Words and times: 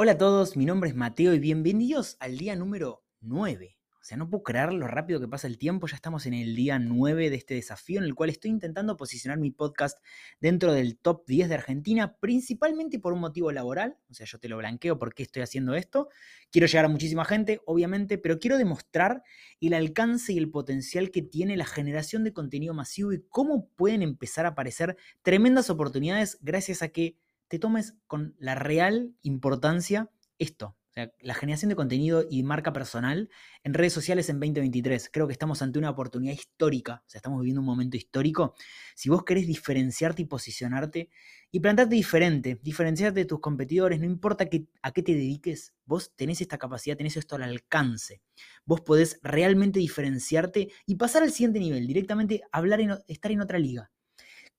Hola 0.00 0.12
a 0.12 0.16
todos, 0.16 0.56
mi 0.56 0.64
nombre 0.64 0.90
es 0.90 0.94
Mateo 0.94 1.34
y 1.34 1.40
bienvenidos 1.40 2.16
al 2.20 2.38
día 2.38 2.54
número 2.54 3.02
9. 3.20 3.78
O 4.00 4.04
sea, 4.04 4.16
no 4.16 4.30
puedo 4.30 4.44
creer 4.44 4.72
lo 4.72 4.86
rápido 4.86 5.18
que 5.18 5.26
pasa 5.26 5.48
el 5.48 5.58
tiempo, 5.58 5.88
ya 5.88 5.96
estamos 5.96 6.24
en 6.26 6.34
el 6.34 6.54
día 6.54 6.78
9 6.78 7.30
de 7.30 7.34
este 7.34 7.54
desafío 7.54 7.98
en 7.98 8.04
el 8.04 8.14
cual 8.14 8.30
estoy 8.30 8.52
intentando 8.52 8.96
posicionar 8.96 9.38
mi 9.38 9.50
podcast 9.50 9.98
dentro 10.40 10.72
del 10.72 10.98
top 10.98 11.26
10 11.26 11.48
de 11.48 11.54
Argentina, 11.56 12.16
principalmente 12.20 13.00
por 13.00 13.12
un 13.12 13.18
motivo 13.18 13.50
laboral, 13.50 13.96
o 14.08 14.14
sea, 14.14 14.24
yo 14.24 14.38
te 14.38 14.48
lo 14.48 14.56
blanqueo 14.58 15.00
por 15.00 15.14
qué 15.14 15.24
estoy 15.24 15.42
haciendo 15.42 15.74
esto. 15.74 16.10
Quiero 16.52 16.68
llegar 16.68 16.84
a 16.84 16.88
muchísima 16.88 17.24
gente, 17.24 17.60
obviamente, 17.66 18.18
pero 18.18 18.38
quiero 18.38 18.56
demostrar 18.56 19.24
el 19.60 19.74
alcance 19.74 20.32
y 20.32 20.38
el 20.38 20.48
potencial 20.48 21.10
que 21.10 21.22
tiene 21.22 21.56
la 21.56 21.66
generación 21.66 22.22
de 22.22 22.32
contenido 22.32 22.72
masivo 22.72 23.12
y 23.12 23.24
cómo 23.30 23.68
pueden 23.70 24.02
empezar 24.02 24.46
a 24.46 24.50
aparecer 24.50 24.96
tremendas 25.22 25.70
oportunidades 25.70 26.38
gracias 26.40 26.82
a 26.82 26.88
que 26.90 27.16
te 27.48 27.58
tomes 27.58 27.96
con 28.06 28.34
la 28.38 28.54
real 28.54 29.14
importancia 29.22 30.10
esto. 30.38 30.76
O 30.90 30.92
sea, 30.92 31.12
la 31.20 31.34
generación 31.34 31.68
de 31.68 31.76
contenido 31.76 32.24
y 32.28 32.42
marca 32.42 32.72
personal 32.72 33.28
en 33.62 33.74
redes 33.74 33.92
sociales 33.92 34.28
en 34.30 34.40
2023. 34.40 35.10
Creo 35.12 35.26
que 35.26 35.32
estamos 35.32 35.60
ante 35.60 35.78
una 35.78 35.90
oportunidad 35.90 36.32
histórica. 36.32 37.02
O 37.06 37.10
sea, 37.10 37.18
estamos 37.18 37.40
viviendo 37.40 37.60
un 37.60 37.66
momento 37.66 37.96
histórico. 37.96 38.54
Si 38.94 39.10
vos 39.10 39.22
querés 39.24 39.46
diferenciarte 39.46 40.22
y 40.22 40.24
posicionarte 40.24 41.10
y 41.50 41.60
plantarte 41.60 41.94
diferente, 41.94 42.58
diferenciarte 42.62 43.20
de 43.20 43.26
tus 43.26 43.40
competidores, 43.40 44.00
no 44.00 44.06
importa 44.06 44.44
a 44.82 44.92
qué 44.92 45.02
te 45.02 45.12
dediques, 45.12 45.74
vos 45.84 46.14
tenés 46.16 46.40
esta 46.40 46.58
capacidad, 46.58 46.96
tenés 46.96 47.16
esto 47.16 47.36
al 47.36 47.42
alcance. 47.42 48.22
Vos 48.64 48.80
podés 48.80 49.20
realmente 49.22 49.78
diferenciarte 49.78 50.70
y 50.86 50.96
pasar 50.96 51.22
al 51.22 51.32
siguiente 51.32 51.60
nivel, 51.60 51.86
directamente 51.86 52.42
hablar 52.50 52.80
en, 52.80 52.94
estar 53.06 53.30
en 53.30 53.40
otra 53.40 53.58
liga 53.58 53.90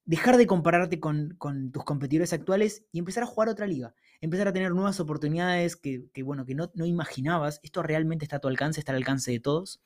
dejar 0.10 0.38
de 0.38 0.48
compararte 0.48 1.00
con, 1.00 1.38
tus 1.72 1.84
competidores 1.84 2.34
actuales 2.34 2.84
y 2.92 2.98
empezar 2.98 3.22
a 3.22 3.28
jugar 3.28 3.48
otra 3.48 3.68
liga. 3.68 3.94
Empezar 4.22 4.48
a 4.48 4.54
tener 4.54 4.72
nuevas 4.72 5.00
oportunidades 5.00 5.76
que, 5.76 6.10
bueno, 6.24 6.48
que 6.48 6.56
no, 6.56 6.72
no, 6.74 6.88
imaginabas. 6.88 7.60
Esto 7.62 7.84
realmente 7.84 8.26
está 8.26 8.38
a 8.38 8.40
tu 8.40 8.48
alcance, 8.48 8.80
está 8.80 8.92
al 8.92 8.98
alcance 8.98 9.30
de 9.30 9.40
todos. 9.40 9.82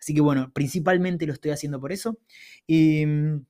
Así 0.00 0.14
que 0.14 0.22
bueno, 0.22 0.50
principalmente 0.54 1.26
lo 1.26 1.34
estoy 1.34 1.50
haciendo 1.50 1.78
por 1.78 1.92
eso. 1.92 2.16
Y 2.66 3.04
mm, 3.04 3.44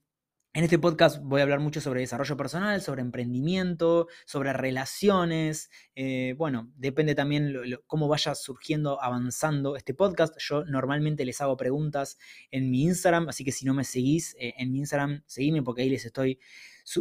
en 0.53 0.63
este 0.63 0.79
podcast 0.79 1.21
voy 1.21 1.41
a 1.41 1.43
hablar 1.43 1.59
mucho 1.59 1.79
sobre 1.79 2.01
desarrollo 2.01 2.35
personal, 2.35 2.81
sobre 2.81 3.01
emprendimiento, 3.01 4.07
sobre 4.25 4.51
relaciones. 4.51 5.69
Eh, 5.93 6.33
bueno, 6.37 6.71
depende 6.75 7.13
también 7.13 7.53
cómo 7.85 8.07
vaya 8.07 8.33
surgiendo, 8.33 9.01
avanzando 9.01 9.75
este 9.75 9.93
podcast. 9.93 10.35
Yo 10.39 10.65
normalmente 10.65 11.23
les 11.23 11.39
hago 11.41 11.55
preguntas 11.55 12.17
en 12.49 12.71
mi 12.71 12.83
Instagram, 12.83 13.29
así 13.29 13.43
que 13.43 13.51
si 13.51 13.63
no 13.63 13.75
me 13.75 13.83
seguís 13.83 14.35
eh, 14.39 14.55
en 14.57 14.71
mi 14.71 14.79
Instagram, 14.79 15.21
seguime 15.27 15.61
porque 15.61 15.83
ahí 15.83 15.89
les 15.89 16.05
estoy 16.05 16.39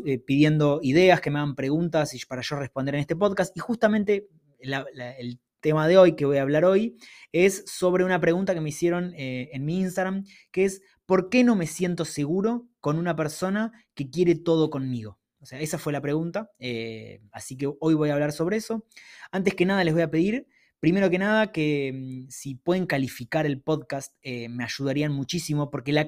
eh, 0.04 0.18
pidiendo 0.18 0.80
ideas, 0.82 1.22
que 1.22 1.30
me 1.30 1.38
hagan 1.38 1.54
preguntas 1.54 2.12
y 2.12 2.20
para 2.26 2.42
yo 2.42 2.56
responder 2.56 2.96
en 2.96 3.00
este 3.00 3.16
podcast. 3.16 3.56
Y 3.56 3.60
justamente 3.60 4.28
el 4.58 5.40
tema 5.60 5.88
de 5.88 5.96
hoy 5.96 6.16
que 6.16 6.26
voy 6.26 6.36
a 6.36 6.42
hablar 6.42 6.66
hoy 6.66 6.98
es 7.32 7.64
sobre 7.66 8.04
una 8.04 8.20
pregunta 8.20 8.52
que 8.52 8.60
me 8.60 8.68
hicieron 8.68 9.14
en 9.16 9.64
mi 9.64 9.80
Instagram, 9.80 10.24
que 10.52 10.66
es 10.66 10.82
¿por 11.08 11.30
qué 11.30 11.42
no 11.42 11.56
me 11.56 11.66
siento 11.66 12.04
seguro 12.04 12.68
con 12.80 12.98
una 12.98 13.16
persona 13.16 13.72
que 13.94 14.10
quiere 14.10 14.34
todo 14.34 14.68
conmigo? 14.68 15.18
O 15.40 15.46
sea, 15.46 15.58
esa 15.58 15.78
fue 15.78 15.90
la 15.90 16.02
pregunta. 16.02 16.50
Eh, 16.58 17.22
así 17.32 17.56
que 17.56 17.72
hoy 17.80 17.94
voy 17.94 18.10
a 18.10 18.12
hablar 18.12 18.30
sobre 18.30 18.58
eso. 18.58 18.84
Antes 19.32 19.54
que 19.54 19.64
nada 19.64 19.84
les 19.84 19.94
voy 19.94 20.02
a 20.02 20.10
pedir 20.10 20.48
Primero 20.80 21.10
que 21.10 21.18
nada, 21.18 21.50
que 21.50 21.92
mm, 21.92 22.30
si 22.30 22.54
pueden 22.54 22.86
calificar 22.86 23.46
el 23.46 23.60
podcast, 23.60 24.14
eh, 24.22 24.48
me 24.48 24.62
ayudarían 24.62 25.12
muchísimo, 25.12 25.70
porque 25.70 25.92
la, 25.92 26.06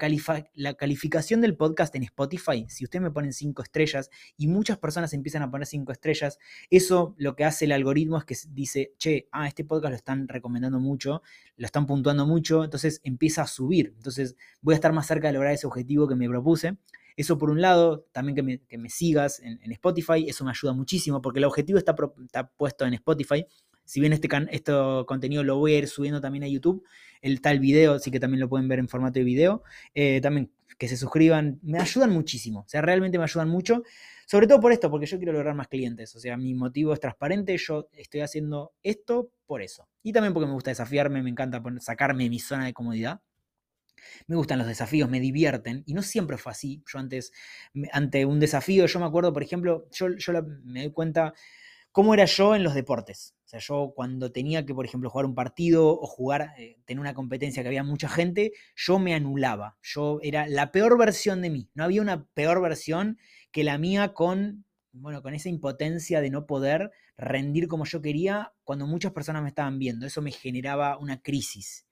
la, 0.55 0.75
calificación 0.75 1.41
del 1.41 1.57
podcast 1.57 1.93
en 1.97 2.05
Spotify, 2.05 2.67
si 2.69 2.85
ustedes 2.85 3.03
me 3.03 3.11
ponen 3.11 3.33
cinco 3.33 3.63
estrellas 3.63 4.11
y 4.37 4.47
muchas 4.47 4.79
personas 4.79 5.13
empiezan 5.13 5.43
a 5.43 5.51
poner 5.51 5.67
cinco 5.67 5.91
estrellas, 5.91 6.39
eso 6.71 7.17
lo 7.19 7.35
que 7.35 7.45
hace 7.45 7.65
el 7.65 7.73
algoritmo 7.73 8.17
es 8.19 8.25
que 8.25 8.37
dice, 8.51 8.93
che, 8.97 9.27
ah, 9.33 9.49
este 9.49 9.65
podcast 9.65 9.91
lo 9.91 9.97
están 9.97 10.29
recomendando 10.29 10.79
mucho, 10.79 11.23
lo 11.57 11.67
están 11.67 11.87
puntuando 11.87 12.25
mucho, 12.25 12.63
entonces 12.63 13.01
empieza 13.03 13.43
a 13.43 13.49
subir. 13.49 13.93
Entonces 13.97 14.37
voy 14.61 14.75
a 14.75 14.77
estar 14.77 14.93
más 14.93 15.09
cerca 15.09 15.27
de 15.27 15.33
lograr 15.35 15.53
ese 15.53 15.67
objetivo 15.67 16.07
que 16.07 16.15
me 16.15 16.29
propuse. 16.29 16.77
Eso 17.17 17.39
por 17.39 17.51
un 17.51 17.61
lado, 17.61 18.07
también 18.13 18.37
que 18.37 18.79
me, 18.79 18.89
sigas 18.89 19.41
en, 19.41 19.73
Spotify, 19.73 20.27
eso 20.29 20.45
me 20.45 20.53
ayuda 20.53 20.73
muchísimo, 20.75 21.21
porque 21.21 21.41
el 21.41 21.45
objetivo 21.45 21.77
está, 21.77 21.97
está 22.25 22.49
puesto 22.53 22.87
en 22.87 22.95
Spotify 22.95 23.45
si 23.91 23.99
bien 23.99 24.13
este, 24.13 24.29
este 24.53 24.73
contenido 25.05 25.43
lo 25.43 25.59
voy 25.59 25.75
a 25.75 25.79
ir 25.79 25.89
subiendo 25.89 26.21
también 26.21 26.45
a 26.45 26.47
YouTube, 26.47 26.87
el 27.23 27.41
tal 27.41 27.59
video, 27.59 27.95
así 27.95 28.13
que 28.13 28.21
también 28.21 28.39
lo 28.41 28.49
pueden 28.49 28.69
ver 28.69 28.79
en 28.79 28.89
formato 28.89 29.19
de 29.19 29.25
video. 29.25 29.65
Eh, 29.97 30.21
también 30.21 30.53
que 30.79 30.87
se 30.87 30.97
suscriban, 30.97 31.59
me 31.65 31.81
ayudan 31.81 32.13
muchísimo, 32.13 32.61
o 32.61 32.69
sea, 32.69 32.83
realmente 32.83 33.19
me 33.19 33.25
ayudan 33.25 33.49
mucho. 33.49 33.83
Sobre 34.27 34.47
todo 34.47 34.61
por 34.61 34.71
esto, 34.71 34.93
porque 34.93 35.07
yo 35.07 35.17
quiero 35.17 35.33
lograr 35.33 35.57
más 35.57 35.67
clientes. 35.67 36.15
O 36.15 36.21
sea, 36.21 36.37
mi 36.37 36.55
motivo 36.55 36.93
es 36.93 37.01
transparente, 37.01 37.59
yo 37.59 37.89
estoy 37.93 38.21
haciendo 38.21 38.73
esto 38.85 39.33
por 39.45 39.61
eso. 39.61 39.89
Y 40.05 40.13
también 40.13 40.35
porque 40.35 40.47
me 40.47 40.53
gusta 40.53 40.71
desafiarme, 40.71 41.21
me 41.25 41.31
encanta 41.31 41.61
sacarme 41.81 42.23
de 42.23 42.31
mi 42.31 42.39
zona 42.39 42.67
de 42.67 42.73
comodidad. 42.73 43.21
Me 44.29 44.37
gustan 44.37 44.59
los 44.59 44.69
desafíos, 44.69 45.11
me 45.11 45.19
divierten. 45.19 45.83
Y 45.85 45.95
no 45.95 46.03
siempre 46.03 46.39
fue 46.39 46.53
así. 46.53 46.81
Yo 46.87 47.01
antes, 47.01 47.33
ante 47.91 48.25
un 48.25 48.39
desafío, 48.39 48.87
yo 48.87 49.01
me 49.01 49.07
acuerdo, 49.07 49.33
por 49.33 49.43
ejemplo, 49.43 49.89
yo, 49.91 50.17
yo 50.17 50.33
me 50.63 50.83
doy 50.83 50.93
cuenta 50.93 51.35
cómo 51.93 52.15
era 52.15 52.25
yo 52.25 52.55
en 52.55 52.63
los 52.63 52.75
deportes. 52.75 53.35
O 53.45 53.49
sea, 53.49 53.61
yo 53.61 53.93
cuando 53.97 54.31
tenía 54.31 54.65
que, 54.65 54.75
por 54.75 54.85
ejemplo, 54.85 55.11
jugar 55.11 55.27
un 55.27 55.35
partido 55.35 55.89
o 55.89 56.07
jugar, 56.07 56.53
eh, 56.57 56.79
tener 56.85 57.01
una 57.01 57.15
competencia 57.15 57.63
que 57.63 57.69
había 57.69 57.83
mucha 57.83 58.09
gente, 58.09 58.53
yo 58.77 58.99
me 58.99 59.15
anulaba. 59.15 59.77
Yo 59.83 60.21
era 60.23 60.47
la 60.47 60.71
peor 60.71 60.97
versión 60.97 61.43
de 61.43 61.51
mí. 61.51 61.69
No 61.75 61.85
había 61.85 62.03
una 62.03 62.27
peor 62.35 62.63
versión 62.63 63.19
que 63.51 63.65
la 63.65 63.79
mía 63.79 64.13
con, 64.15 64.65
bueno, 64.93 65.23
con 65.23 65.35
esa 65.35 65.49
impotencia 65.49 66.21
de 66.21 66.31
no 66.31 66.47
poder 66.47 66.93
rendir 67.17 67.67
como 67.67 67.85
yo 67.85 68.01
quería 68.01 68.53
cuando 68.65 68.87
muchas 68.87 69.13
personas 69.13 69.43
me 69.43 69.49
estaban 69.49 69.79
viendo. 69.79 70.07
Eso 70.07 70.23
me 70.23 70.31
generaba 70.31 70.97
una 70.99 71.21
crisis. 71.21 71.87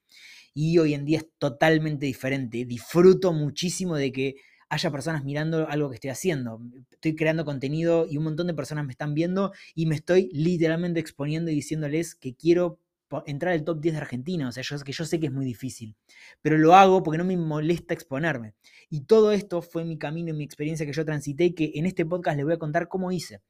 Y 0.54 0.78
hoy 0.78 0.94
en 0.94 1.04
día 1.04 1.18
es 1.18 1.26
totalmente 1.38 2.06
diferente. 2.06 2.64
Disfruto 2.64 3.32
muchísimo 3.32 3.96
de 3.96 4.12
que 4.12 4.34
haya 4.68 4.90
personas 4.90 5.24
mirando 5.24 5.68
algo 5.68 5.88
que 5.88 5.96
estoy 5.96 6.10
haciendo. 6.10 6.60
Estoy 6.90 7.16
creando 7.16 7.44
contenido 7.44 8.06
y 8.08 8.16
un 8.16 8.24
montón 8.24 8.46
de 8.46 8.54
personas 8.54 8.84
me 8.84 8.92
están 8.92 9.14
viendo 9.14 9.52
y 9.74 9.86
me 9.86 9.94
estoy 9.94 10.28
literalmente 10.32 11.00
exponiendo 11.00 11.50
y 11.50 11.54
diciéndoles 11.54 12.14
que 12.14 12.34
quiero 12.34 12.78
entrar 13.26 13.54
al 13.54 13.64
top 13.64 13.80
10 13.80 13.94
de 13.94 14.00
Argentina. 14.00 14.48
O 14.48 14.52
sea, 14.52 14.62
yo, 14.62 14.78
que 14.80 14.92
yo 14.92 15.04
sé 15.04 15.18
que 15.18 15.26
es 15.26 15.32
muy 15.32 15.46
difícil, 15.46 15.96
pero 16.42 16.58
lo 16.58 16.74
hago 16.74 17.02
porque 17.02 17.18
no 17.18 17.24
me 17.24 17.36
molesta 17.36 17.94
exponerme. 17.94 18.54
Y 18.90 19.02
todo 19.02 19.32
esto 19.32 19.62
fue 19.62 19.84
mi 19.84 19.98
camino 19.98 20.30
y 20.30 20.34
mi 20.34 20.44
experiencia 20.44 20.84
que 20.84 20.92
yo 20.92 21.04
transité, 21.04 21.54
que 21.54 21.72
en 21.74 21.86
este 21.86 22.04
podcast 22.04 22.36
les 22.36 22.44
voy 22.44 22.54
a 22.54 22.58
contar 22.58 22.88
cómo 22.88 23.10
hice 23.10 23.40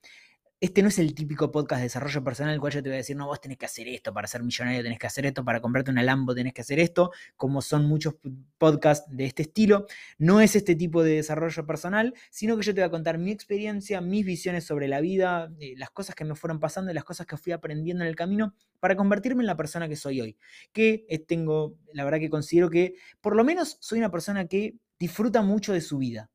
este 0.61 0.83
no 0.83 0.89
es 0.89 0.99
el 0.99 1.15
típico 1.15 1.53
podcast 1.53 1.79
de 1.79 1.85
desarrollo 1.85 2.25
personal 2.25 2.51
en 2.51 2.55
el 2.55 2.61
cual 2.61 2.73
yo 2.73 2.83
te 2.83 2.89
voy 2.89 2.95
a 2.95 2.99
decir, 2.99 3.17
no, 3.17 3.27
vos 3.27 3.41
tenés 3.41 3.59
que 3.59 3.67
hacer 3.67 3.87
esto 3.87 4.13
para 4.13 4.27
ser 4.27 4.43
millonario, 4.43 4.83
tenés 4.83 4.99
que 4.99 5.07
hacer 5.07 5.25
esto 5.25 5.45
para 5.45 5.61
comprarte 5.61 5.93
una 5.93 6.03
Lambo, 6.03 6.35
tenés 6.35 6.53
que 6.53 6.63
hacer 6.63 6.81
esto, 6.81 7.13
como 7.37 7.63
son 7.63 7.87
muchos 7.87 8.17
podcasts 8.59 9.09
de 9.09 9.27
este 9.27 9.43
estilo. 9.43 9.87
No 10.19 10.41
es 10.41 10.57
este 10.57 10.75
tipo 10.75 11.05
de 11.05 11.13
desarrollo 11.13 11.65
personal, 11.65 12.13
sino 12.31 12.57
que 12.57 12.65
yo 12.65 12.75
te 12.75 12.81
voy 12.81 12.89
a 12.89 12.91
contar 12.91 13.19
mi 13.19 13.31
experiencia, 13.31 14.01
mis 14.01 14.27
visiones 14.27 14.65
sobre 14.65 14.89
la 14.89 15.01
vida, 15.01 15.49
eh, 15.61 15.75
las 15.77 15.91
cosas 15.91 16.17
que 16.17 16.25
me 16.25 16.35
fueron 16.35 16.59
pasando 16.59 16.91
y 16.91 16.95
las 16.95 17.05
cosas 17.05 17.27
que 17.27 17.37
fui 17.37 17.53
aprendiendo 17.53 18.03
en 18.03 18.09
el 18.09 18.17
camino 18.17 18.55
para 18.81 18.97
convertirme 18.97 19.45
en 19.45 19.47
la 19.47 19.57
persona 19.57 19.89
que 19.89 19.95
soy 19.95 20.21
hoy. 20.21 20.37
Que 20.73 21.07
eh, 21.09 21.21
tengo, 21.21 21.77
la 21.93 22.03
verdad 22.03 22.19
que 22.19 22.31
considero 22.31 22.69
que 22.69 22.95
por 23.21 23.37
lo 23.37 23.45
menos 23.45 23.77
soy 23.81 24.01
una 24.01 24.11
persona 24.11 24.47
que 24.47 24.75
disfruta 24.99 25.41
mucho 25.41 25.73
de 25.73 25.81
su 25.81 25.99
vida. 25.99 26.31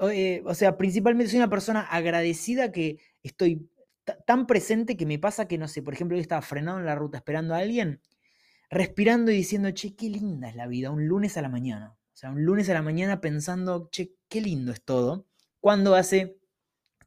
Eh, 0.00 0.42
o 0.44 0.54
sea, 0.54 0.76
principalmente 0.76 1.30
soy 1.30 1.38
una 1.38 1.50
persona 1.50 1.80
agradecida 1.82 2.72
que 2.72 2.98
estoy 3.24 3.68
tan 4.26 4.46
presente 4.46 4.96
que 4.96 5.06
me 5.06 5.18
pasa 5.18 5.48
que, 5.48 5.58
no 5.58 5.66
sé, 5.66 5.82
por 5.82 5.94
ejemplo, 5.94 6.16
yo 6.16 6.22
estaba 6.22 6.42
frenado 6.42 6.78
en 6.78 6.86
la 6.86 6.94
ruta 6.94 7.18
esperando 7.18 7.54
a 7.54 7.58
alguien, 7.58 8.00
respirando 8.70 9.30
y 9.30 9.36
diciendo, 9.36 9.70
che, 9.72 9.96
qué 9.96 10.08
linda 10.10 10.48
es 10.48 10.56
la 10.56 10.66
vida, 10.66 10.90
un 10.90 11.08
lunes 11.08 11.36
a 11.36 11.42
la 11.42 11.48
mañana. 11.48 11.96
O 12.12 12.16
sea, 12.16 12.30
un 12.30 12.44
lunes 12.44 12.68
a 12.70 12.74
la 12.74 12.82
mañana 12.82 13.20
pensando, 13.20 13.88
che, 13.90 14.14
qué 14.28 14.40
lindo 14.40 14.72
es 14.72 14.84
todo. 14.84 15.26
Cuando 15.60 15.94
hace 15.94 16.38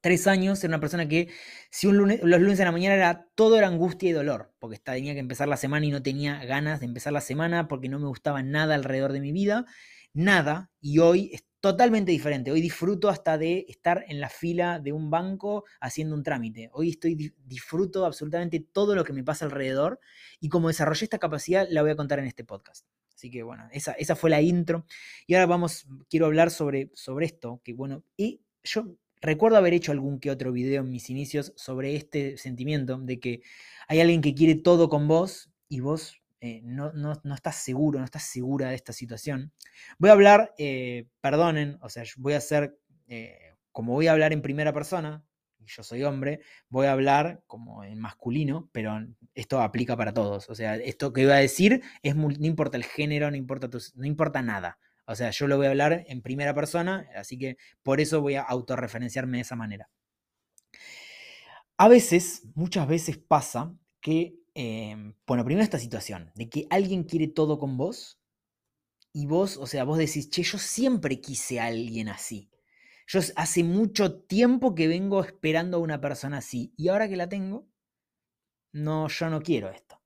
tres 0.01 0.27
años 0.27 0.63
era 0.63 0.71
una 0.71 0.79
persona 0.79 1.07
que, 1.07 1.29
si 1.69 1.87
un 1.87 1.97
lunes, 1.97 2.19
los 2.23 2.39
lunes 2.41 2.59
a 2.59 2.65
la 2.65 2.71
mañana 2.71 2.95
era 2.95 3.27
todo 3.35 3.57
era 3.57 3.67
angustia 3.67 4.09
y 4.09 4.13
dolor, 4.13 4.53
porque 4.59 4.77
tenía 4.79 5.13
que 5.13 5.19
empezar 5.19 5.47
la 5.47 5.57
semana 5.57 5.85
y 5.85 5.91
no 5.91 6.01
tenía 6.01 6.43
ganas 6.45 6.79
de 6.79 6.87
empezar 6.87 7.13
la 7.13 7.21
semana 7.21 7.67
porque 7.67 7.89
no 7.89 7.99
me 7.99 8.07
gustaba 8.07 8.41
nada 8.43 8.75
alrededor 8.75 9.13
de 9.13 9.21
mi 9.21 9.31
vida, 9.31 9.65
nada, 10.13 10.71
y 10.81 10.99
hoy 10.99 11.31
totalmente 11.59 12.11
diferente. 12.11 12.51
Hoy 12.51 12.61
disfruto 12.61 13.09
hasta 13.09 13.37
de 13.37 13.65
estar 13.67 14.05
en 14.07 14.19
la 14.19 14.29
fila 14.29 14.79
de 14.79 14.93
un 14.93 15.09
banco 15.09 15.65
haciendo 15.79 16.15
un 16.15 16.23
trámite. 16.23 16.69
Hoy 16.73 16.89
estoy 16.91 17.33
disfruto 17.45 18.05
absolutamente 18.05 18.59
todo 18.59 18.95
lo 18.95 19.03
que 19.03 19.13
me 19.13 19.23
pasa 19.23 19.45
alrededor 19.45 19.99
y 20.39 20.49
como 20.49 20.67
desarrollé 20.67 21.05
esta 21.05 21.19
capacidad 21.19 21.67
la 21.69 21.81
voy 21.81 21.91
a 21.91 21.95
contar 21.95 22.19
en 22.19 22.25
este 22.25 22.43
podcast. 22.43 22.85
Así 23.15 23.31
que 23.31 23.41
bueno, 23.41 23.67
esa, 23.71 23.93
esa 23.93 24.15
fue 24.15 24.29
la 24.29 24.41
intro. 24.41 24.85
Y 25.25 25.33
ahora 25.33 25.47
vamos, 25.47 25.87
quiero 26.09 26.27
hablar 26.27 26.51
sobre, 26.51 26.91
sobre 26.93 27.25
esto, 27.25 27.61
que 27.63 27.73
bueno, 27.73 28.03
y 28.15 28.41
yo 28.63 28.95
recuerdo 29.21 29.57
haber 29.57 29.73
hecho 29.73 29.91
algún 29.91 30.19
que 30.19 30.29
otro 30.29 30.51
video 30.51 30.83
en 30.83 30.89
mis 30.89 31.09
inicios 31.09 31.53
sobre 31.55 31.95
este 31.95 32.37
sentimiento 32.37 32.99
de 32.99 33.19
que 33.19 33.41
hay 33.87 34.01
alguien 34.01 34.21
que 34.21 34.35
quiere 34.35 34.55
todo 34.55 34.89
con 34.89 35.07
vos 35.07 35.49
y 35.67 35.79
vos 35.79 36.16
eh, 36.41 36.61
no, 36.63 36.91
estás 37.33 37.55
seguro, 37.55 37.99
no 37.99 38.05
estás 38.05 38.23
segura 38.23 38.69
de 38.69 38.75
esta 38.75 38.93
situación. 38.93 39.53
Voy 39.97 40.09
a 40.09 40.13
hablar, 40.13 40.53
eh, 40.57 41.07
perdonen, 41.21 41.77
o 41.81 41.89
sea, 41.89 42.03
voy 42.17 42.33
a 42.33 42.37
hacer, 42.37 42.77
eh, 43.07 43.55
como 43.71 43.93
voy 43.93 44.07
a 44.07 44.11
hablar 44.11 44.33
en 44.33 44.41
primera 44.41 44.73
persona, 44.73 45.23
yo 45.65 45.83
soy 45.83 46.03
hombre, 46.03 46.39
voy 46.69 46.87
a 46.87 46.93
hablar 46.93 47.43
como 47.45 47.83
en 47.83 47.99
masculino, 47.99 48.69
pero 48.71 48.97
esto 49.35 49.61
aplica 49.61 49.97
para 49.97 50.13
todos. 50.13 50.49
O 50.49 50.55
sea, 50.55 50.75
esto 50.75 51.13
que 51.13 51.25
voy 51.25 51.33
a 51.33 51.37
decir 51.37 51.81
es 52.01 52.15
no 52.15 52.31
importa 52.39 52.77
el 52.77 52.85
género, 52.85 53.29
no 53.29 53.37
importa, 53.37 53.69
no 53.95 54.05
importa 54.05 54.41
nada. 54.41 54.79
O 55.05 55.15
sea, 55.15 55.31
yo 55.31 55.47
lo 55.47 55.57
voy 55.57 55.67
a 55.67 55.69
hablar 55.69 56.05
en 56.07 56.21
primera 56.21 56.53
persona, 56.53 57.07
así 57.15 57.37
que 57.37 57.57
por 57.83 58.01
eso 58.01 58.21
voy 58.21 58.35
a 58.35 58.41
autorreferenciarme 58.41 59.37
de 59.37 59.41
esa 59.41 59.55
manera. 59.55 59.89
A 61.77 61.87
veces, 61.87 62.43
muchas 62.55 62.87
veces 62.87 63.17
pasa 63.17 63.73
que, 64.01 64.35
em, 64.59 65.13
bueno, 65.27 65.45
primero 65.45 65.63
esta 65.63 65.77
situación, 65.77 66.31
de 66.33 66.49
que 66.49 66.65
alguien 66.71 67.03
quiere 67.03 67.27
todo 67.27 67.59
con 67.59 67.77
vos 67.77 68.19
y 69.13 69.27
vos, 69.27 69.55
o 69.57 69.67
sea, 69.67 69.83
vos 69.83 69.99
decís, 69.99 70.31
che, 70.31 70.41
yo 70.41 70.57
siempre 70.57 71.21
quise 71.21 71.59
a 71.59 71.67
alguien 71.67 72.09
así. 72.09 72.49
Yo 73.05 73.19
hace 73.35 73.63
mucho 73.63 74.21
tiempo 74.21 74.73
que 74.73 74.87
vengo 74.87 75.23
esperando 75.23 75.77
a 75.77 75.79
una 75.79 76.01
persona 76.01 76.39
así 76.39 76.73
y 76.75 76.87
ahora 76.87 77.07
que 77.07 77.15
la 77.15 77.29
tengo, 77.29 77.67
no, 78.73 79.07
yo 79.07 79.29
no 79.29 79.43
quiero 79.43 79.69
esto. 79.69 80.01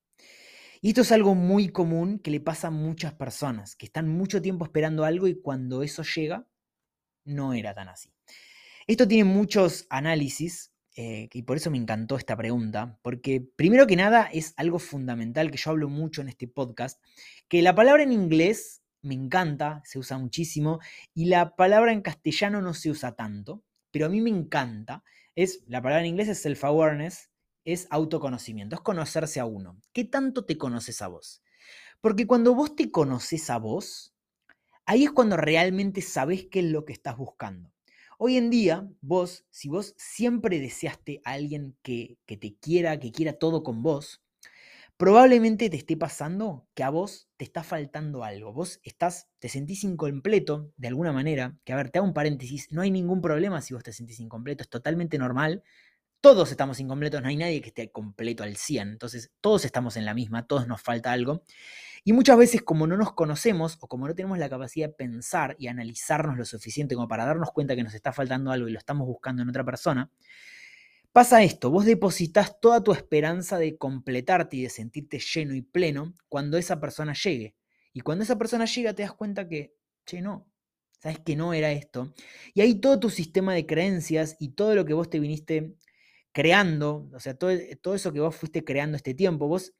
Y 0.81 0.89
esto 0.89 1.01
es 1.01 1.13
algo 1.13 1.33
muy 1.33 1.69
común 1.69 2.19
que 2.19 2.31
le 2.31 2.41
pasa 2.41 2.67
a 2.67 2.71
muchas 2.71 3.13
personas, 3.13 3.77
que 3.77 3.85
están 3.85 4.09
mucho 4.09 4.41
tiempo 4.41 4.65
esperando 4.65 5.05
algo 5.05 5.27
y 5.27 5.41
cuando 5.41 5.81
eso 5.81 6.03
llega, 6.03 6.45
no 7.23 7.53
era 7.53 7.73
tan 7.73 7.87
así. 7.87 8.13
Esto 8.85 9.07
tiene 9.07 9.23
muchos 9.23 9.85
análisis 9.89 10.70
eh, 10.95 11.29
y 11.31 11.43
por 11.43 11.57
eso 11.57 11.71
me 11.71 11.77
encantó 11.77 12.17
esta 12.17 12.35
pregunta, 12.35 12.99
porque 13.01 13.41
primero 13.55 13.87
que 13.87 13.95
nada 13.95 14.29
es 14.31 14.53
algo 14.57 14.79
fundamental 14.79 15.49
que 15.49 15.57
yo 15.57 15.71
hablo 15.71 15.89
mucho 15.89 16.21
en 16.21 16.27
este 16.27 16.47
podcast, 16.47 17.01
que 17.47 17.61
la 17.61 17.75
palabra 17.75 18.03
en 18.03 18.11
inglés 18.11 18.81
me 19.01 19.15
encanta, 19.15 19.81
se 19.85 19.99
usa 19.99 20.17
muchísimo, 20.17 20.79
y 21.13 21.25
la 21.25 21.55
palabra 21.55 21.93
en 21.93 22.01
castellano 22.01 22.61
no 22.61 22.73
se 22.73 22.89
usa 22.89 23.15
tanto, 23.15 23.63
pero 23.91 24.05
a 24.05 24.09
mí 24.09 24.21
me 24.21 24.29
encanta. 24.29 25.03
Es, 25.35 25.63
la 25.67 25.81
palabra 25.81 26.01
en 26.01 26.07
inglés 26.07 26.27
es 26.27 26.45
self-awareness, 26.45 27.29
es 27.63 27.87
autoconocimiento, 27.89 28.75
es 28.75 28.81
conocerse 28.81 29.39
a 29.39 29.45
uno. 29.45 29.79
¿Qué 29.93 30.03
tanto 30.03 30.45
te 30.45 30.57
conoces 30.57 31.01
a 31.01 31.07
vos? 31.07 31.41
Porque 32.01 32.27
cuando 32.27 32.53
vos 32.53 32.75
te 32.75 32.91
conoces 32.91 33.49
a 33.49 33.57
vos, 33.57 34.13
ahí 34.85 35.05
es 35.05 35.11
cuando 35.11 35.37
realmente 35.37 36.01
sabes 36.01 36.47
qué 36.51 36.59
es 36.59 36.65
lo 36.65 36.85
que 36.85 36.93
estás 36.93 37.17
buscando. 37.17 37.71
Hoy 38.23 38.37
en 38.37 38.51
día, 38.51 38.87
vos, 39.01 39.47
si 39.49 39.67
vos 39.67 39.95
siempre 39.97 40.59
deseaste 40.59 41.21
a 41.25 41.31
alguien 41.31 41.75
que, 41.81 42.19
que 42.27 42.37
te 42.37 42.55
quiera, 42.55 42.99
que 42.99 43.11
quiera 43.11 43.33
todo 43.33 43.63
con 43.63 43.81
vos, 43.81 44.21
probablemente 44.95 45.71
te 45.71 45.77
esté 45.77 45.97
pasando 45.97 46.67
que 46.75 46.83
a 46.83 46.91
vos 46.91 47.29
te 47.37 47.45
está 47.45 47.63
faltando 47.63 48.23
algo. 48.23 48.53
Vos 48.53 48.79
estás, 48.83 49.27
te 49.39 49.49
sentís 49.49 49.83
incompleto 49.83 50.71
de 50.77 50.87
alguna 50.87 51.11
manera. 51.11 51.57
Que 51.65 51.73
a 51.73 51.77
ver, 51.77 51.89
te 51.89 51.97
hago 51.97 52.07
un 52.07 52.13
paréntesis, 52.13 52.67
no 52.69 52.83
hay 52.83 52.91
ningún 52.91 53.21
problema 53.21 53.59
si 53.59 53.73
vos 53.73 53.81
te 53.81 53.91
sentís 53.91 54.19
incompleto, 54.19 54.61
es 54.61 54.69
totalmente 54.69 55.17
normal. 55.17 55.63
Todos 56.21 56.51
estamos 56.51 56.79
incompletos, 56.79 57.23
no 57.23 57.27
hay 57.27 57.37
nadie 57.37 57.59
que 57.59 57.69
esté 57.69 57.91
completo 57.91 58.43
al 58.43 58.55
100. 58.55 58.87
Entonces, 58.89 59.31
todos 59.41 59.65
estamos 59.65 59.97
en 59.97 60.05
la 60.05 60.13
misma, 60.13 60.45
todos 60.45 60.67
nos 60.67 60.79
falta 60.79 61.11
algo. 61.11 61.43
Y 62.03 62.13
muchas 62.13 62.37
veces, 62.37 62.63
como 62.63 62.87
no 62.87 62.97
nos 62.97 63.13
conocemos 63.13 63.77
o 63.79 63.87
como 63.87 64.07
no 64.07 64.15
tenemos 64.15 64.39
la 64.39 64.49
capacidad 64.49 64.87
de 64.87 64.93
pensar 64.93 65.55
y 65.59 65.67
analizarnos 65.67 66.37
lo 66.37 66.45
suficiente 66.45 66.95
como 66.95 67.07
para 67.07 67.25
darnos 67.25 67.51
cuenta 67.51 67.75
que 67.75 67.83
nos 67.83 67.93
está 67.93 68.11
faltando 68.11 68.51
algo 68.51 68.67
y 68.67 68.71
lo 68.71 68.79
estamos 68.79 69.05
buscando 69.07 69.43
en 69.43 69.49
otra 69.49 69.63
persona, 69.63 70.09
pasa 71.11 71.43
esto: 71.43 71.69
vos 71.71 71.85
depositas 71.85 72.59
toda 72.59 72.83
tu 72.83 72.93
esperanza 72.93 73.57
de 73.57 73.77
completarte 73.77 74.57
y 74.57 74.63
de 74.63 74.69
sentirte 74.69 75.19
lleno 75.19 75.55
y 75.55 75.61
pleno 75.61 76.15
cuando 76.29 76.57
esa 76.57 76.79
persona 76.79 77.13
llegue. 77.13 77.55
Y 77.93 78.01
cuando 78.01 78.23
esa 78.23 78.37
persona 78.37 78.65
llega, 78.65 78.93
te 78.93 79.03
das 79.03 79.13
cuenta 79.13 79.47
que, 79.47 79.73
che, 80.05 80.21
no, 80.21 80.47
sabes 80.99 81.19
que 81.19 81.35
no 81.35 81.53
era 81.53 81.71
esto. 81.71 82.13
Y 82.53 82.61
ahí 82.61 82.75
todo 82.79 82.99
tu 82.99 83.09
sistema 83.09 83.53
de 83.53 83.65
creencias 83.65 84.37
y 84.39 84.49
todo 84.49 84.75
lo 84.75 84.85
que 84.85 84.93
vos 84.93 85.09
te 85.09 85.19
viniste 85.19 85.75
creando, 86.33 87.09
o 87.13 87.19
sea, 87.19 87.35
todo, 87.37 87.51
todo 87.81 87.95
eso 87.95 88.13
que 88.13 88.21
vos 88.21 88.35
fuiste 88.35 88.63
creando 88.63 88.95
este 88.97 89.13
tiempo, 89.13 89.47
vos, 89.47 89.73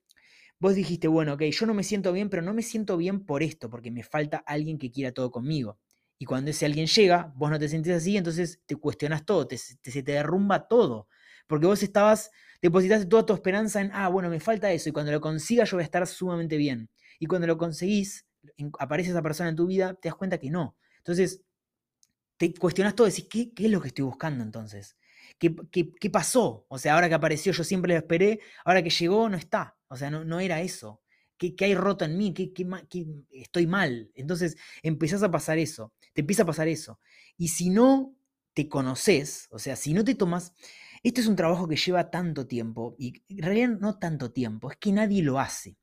vos 0.62 0.76
dijiste, 0.76 1.08
bueno, 1.08 1.34
ok, 1.34 1.42
yo 1.46 1.66
no 1.66 1.74
me 1.74 1.84
siento 1.84 2.14
bien, 2.14 2.30
pero 2.30 2.44
no 2.44 2.54
me 2.54 2.62
siento 2.62 2.96
bien 2.96 3.26
por 3.26 3.42
esto, 3.42 3.70
porque 3.70 3.90
me 3.90 4.04
falta 4.04 4.38
alguien 4.46 4.78
que 4.78 4.92
quiera 4.92 5.12
todo 5.12 5.32
conmigo. 5.32 5.80
Y 6.20 6.26
cuando 6.26 6.52
ese 6.52 6.68
alguien 6.68 6.86
llega, 6.86 7.34
vos 7.36 7.50
no 7.50 7.58
te 7.58 7.68
sentís 7.68 7.94
así, 7.94 8.16
entonces 8.16 8.62
te 8.68 8.76
cuestionas 8.76 9.26
todo, 9.26 9.48
te, 9.48 9.58
se 9.58 9.76
te 9.82 10.04
derrumba 10.04 10.68
todo. 10.68 11.08
Porque 11.48 11.66
vos 11.66 11.82
estabas, 11.82 12.30
depositaste 12.62 13.08
toda 13.08 13.26
tu 13.26 13.34
esperanza 13.34 13.82
en, 13.82 13.90
ah, 13.92 14.08
bueno, 14.10 14.30
me 14.30 14.40
falta 14.40 14.72
eso, 14.72 14.88
y 14.88 14.92
cuando 14.92 15.12
lo 15.12 15.20
consiga 15.20 15.66
yo 15.66 15.78
voy 15.78 15.82
a 15.82 15.86
estar 15.86 16.06
sumamente 16.06 16.58
bien. 16.58 16.90
Y 17.20 17.26
cuando 17.26 17.48
lo 17.48 17.58
conseguís, 17.58 18.28
aparece 18.80 19.10
esa 19.10 19.24
persona 19.24 19.50
en 19.50 19.56
tu 19.56 19.66
vida, 19.66 19.96
te 19.96 20.10
das 20.10 20.16
cuenta 20.16 20.38
que 20.38 20.52
no. 20.52 20.78
Entonces, 21.00 21.42
te 22.38 22.54
cuestionas 22.54 22.96
todo, 22.96 23.08
decís, 23.08 23.28
¿qué, 23.28 23.52
qué 23.52 23.66
es 23.66 23.72
lo 23.72 23.82
que 23.82 23.88
estoy 23.88 24.06
buscando 24.06 24.44
entonces? 24.44 24.96
¿Qué, 25.40 26.10
pasó? 26.12 26.68
O 26.70 26.78
sea, 26.78 26.94
ahora 26.94 27.10
que 27.10 27.16
apareció 27.16 27.52
yo 27.52 27.64
siempre 27.64 27.94
lo 27.94 27.98
esperé, 27.98 28.40
ahora 28.64 28.84
que 28.84 28.92
llegó 28.92 29.28
no 29.28 29.38
está. 29.38 29.76
O 29.92 29.98
sea, 29.98 30.10
no, 30.10 30.24
no 30.24 30.40
era 30.40 30.62
eso. 30.62 31.02
¿Qué, 31.38 31.54
hay 31.60 31.76
roto 31.76 32.06
en 32.06 32.18
mí? 32.18 32.34
¿Qué, 32.34 32.54
estoy 33.32 33.68
mal? 33.68 34.10
Entonces 34.16 34.56
empezás 34.84 35.22
a 35.22 35.30
pasar 35.30 35.58
eso, 35.58 35.92
te 36.14 36.22
empieza 36.22 36.44
a 36.44 36.46
pasar 36.46 36.70
eso. 36.70 37.00
Y 37.38 37.50
si 37.50 37.70
no 37.70 38.16
te 38.54 38.70
conoces, 38.70 39.48
o 39.52 39.60
sea, 39.60 39.76
si 39.76 39.94
no 39.94 40.04
te 40.04 40.16
tomas... 40.16 40.54
Este 41.04 41.20
es 41.20 41.28
un 41.28 41.36
trabajo 41.36 41.68
que 41.68 41.76
lleva 41.76 42.12
tanto 42.12 42.46
tiempo, 42.46 42.96
y 43.00 43.24
en 43.28 43.44
realidad 43.44 43.70
no 43.80 43.98
tanto 43.98 44.32
tiempo, 44.32 44.70
es 44.70 44.78
que 44.78 44.92
nadie 44.92 45.24
lo 45.24 45.40
hace. 45.40 45.78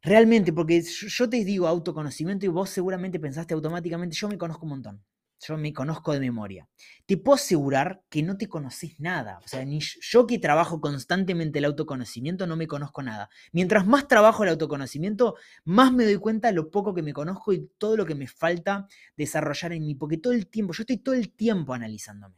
Realmente, 0.00 0.54
porque 0.54 0.82
yo 0.82 1.28
te 1.28 1.44
digo 1.44 1.68
autoconocimiento 1.68 2.46
y 2.46 2.48
vos 2.48 2.70
seguramente 2.70 3.20
pensaste 3.20 3.52
automáticamente, 3.52 4.16
yo 4.16 4.28
me 4.28 4.38
conozco 4.38 4.64
un 4.64 4.70
montón 4.70 5.04
yo 5.48 5.56
me 5.58 5.72
conozco 5.72 6.12
de 6.12 6.20
memoria. 6.20 6.68
Te 7.06 7.16
puedo 7.16 7.34
asegurar 7.34 8.02
que 8.08 8.22
no 8.22 8.36
te 8.36 8.48
conoces 8.48 8.98
nada. 9.00 9.40
O 9.44 9.48
sea, 9.48 9.64
ni 9.64 9.80
yo 9.80 10.26
que 10.26 10.38
trabajo 10.38 10.80
constantemente 10.80 11.58
el 11.58 11.64
autoconocimiento 11.64 12.46
no 12.46 12.56
me 12.56 12.68
conozco 12.68 13.02
nada. 13.02 13.28
Mientras 13.52 13.86
más 13.86 14.06
trabajo 14.06 14.44
el 14.44 14.50
autoconocimiento, 14.50 15.36
más 15.64 15.92
me 15.92 16.04
doy 16.04 16.16
cuenta 16.16 16.48
de 16.48 16.54
lo 16.54 16.70
poco 16.70 16.94
que 16.94 17.02
me 17.02 17.12
conozco 17.12 17.52
y 17.52 17.68
todo 17.78 17.96
lo 17.96 18.06
que 18.06 18.14
me 18.14 18.28
falta 18.28 18.86
desarrollar 19.16 19.72
en 19.72 19.84
mí. 19.84 19.94
Porque 19.94 20.18
todo 20.18 20.32
el 20.32 20.46
tiempo, 20.46 20.72
yo 20.72 20.82
estoy 20.82 20.98
todo 20.98 21.14
el 21.14 21.32
tiempo 21.32 21.74
analizándome. 21.74 22.36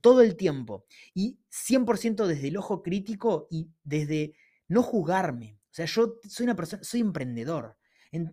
Todo 0.00 0.22
el 0.22 0.36
tiempo. 0.36 0.86
Y 1.14 1.38
100% 1.50 2.26
desde 2.26 2.48
el 2.48 2.56
ojo 2.56 2.82
crítico 2.82 3.48
y 3.50 3.68
desde 3.84 4.34
no 4.68 4.82
juzgarme. 4.82 5.58
O 5.70 5.74
sea, 5.76 5.84
yo 5.84 6.14
soy 6.26 6.44
una 6.44 6.56
persona, 6.56 6.82
soy 6.82 7.00
emprendedor. 7.00 7.76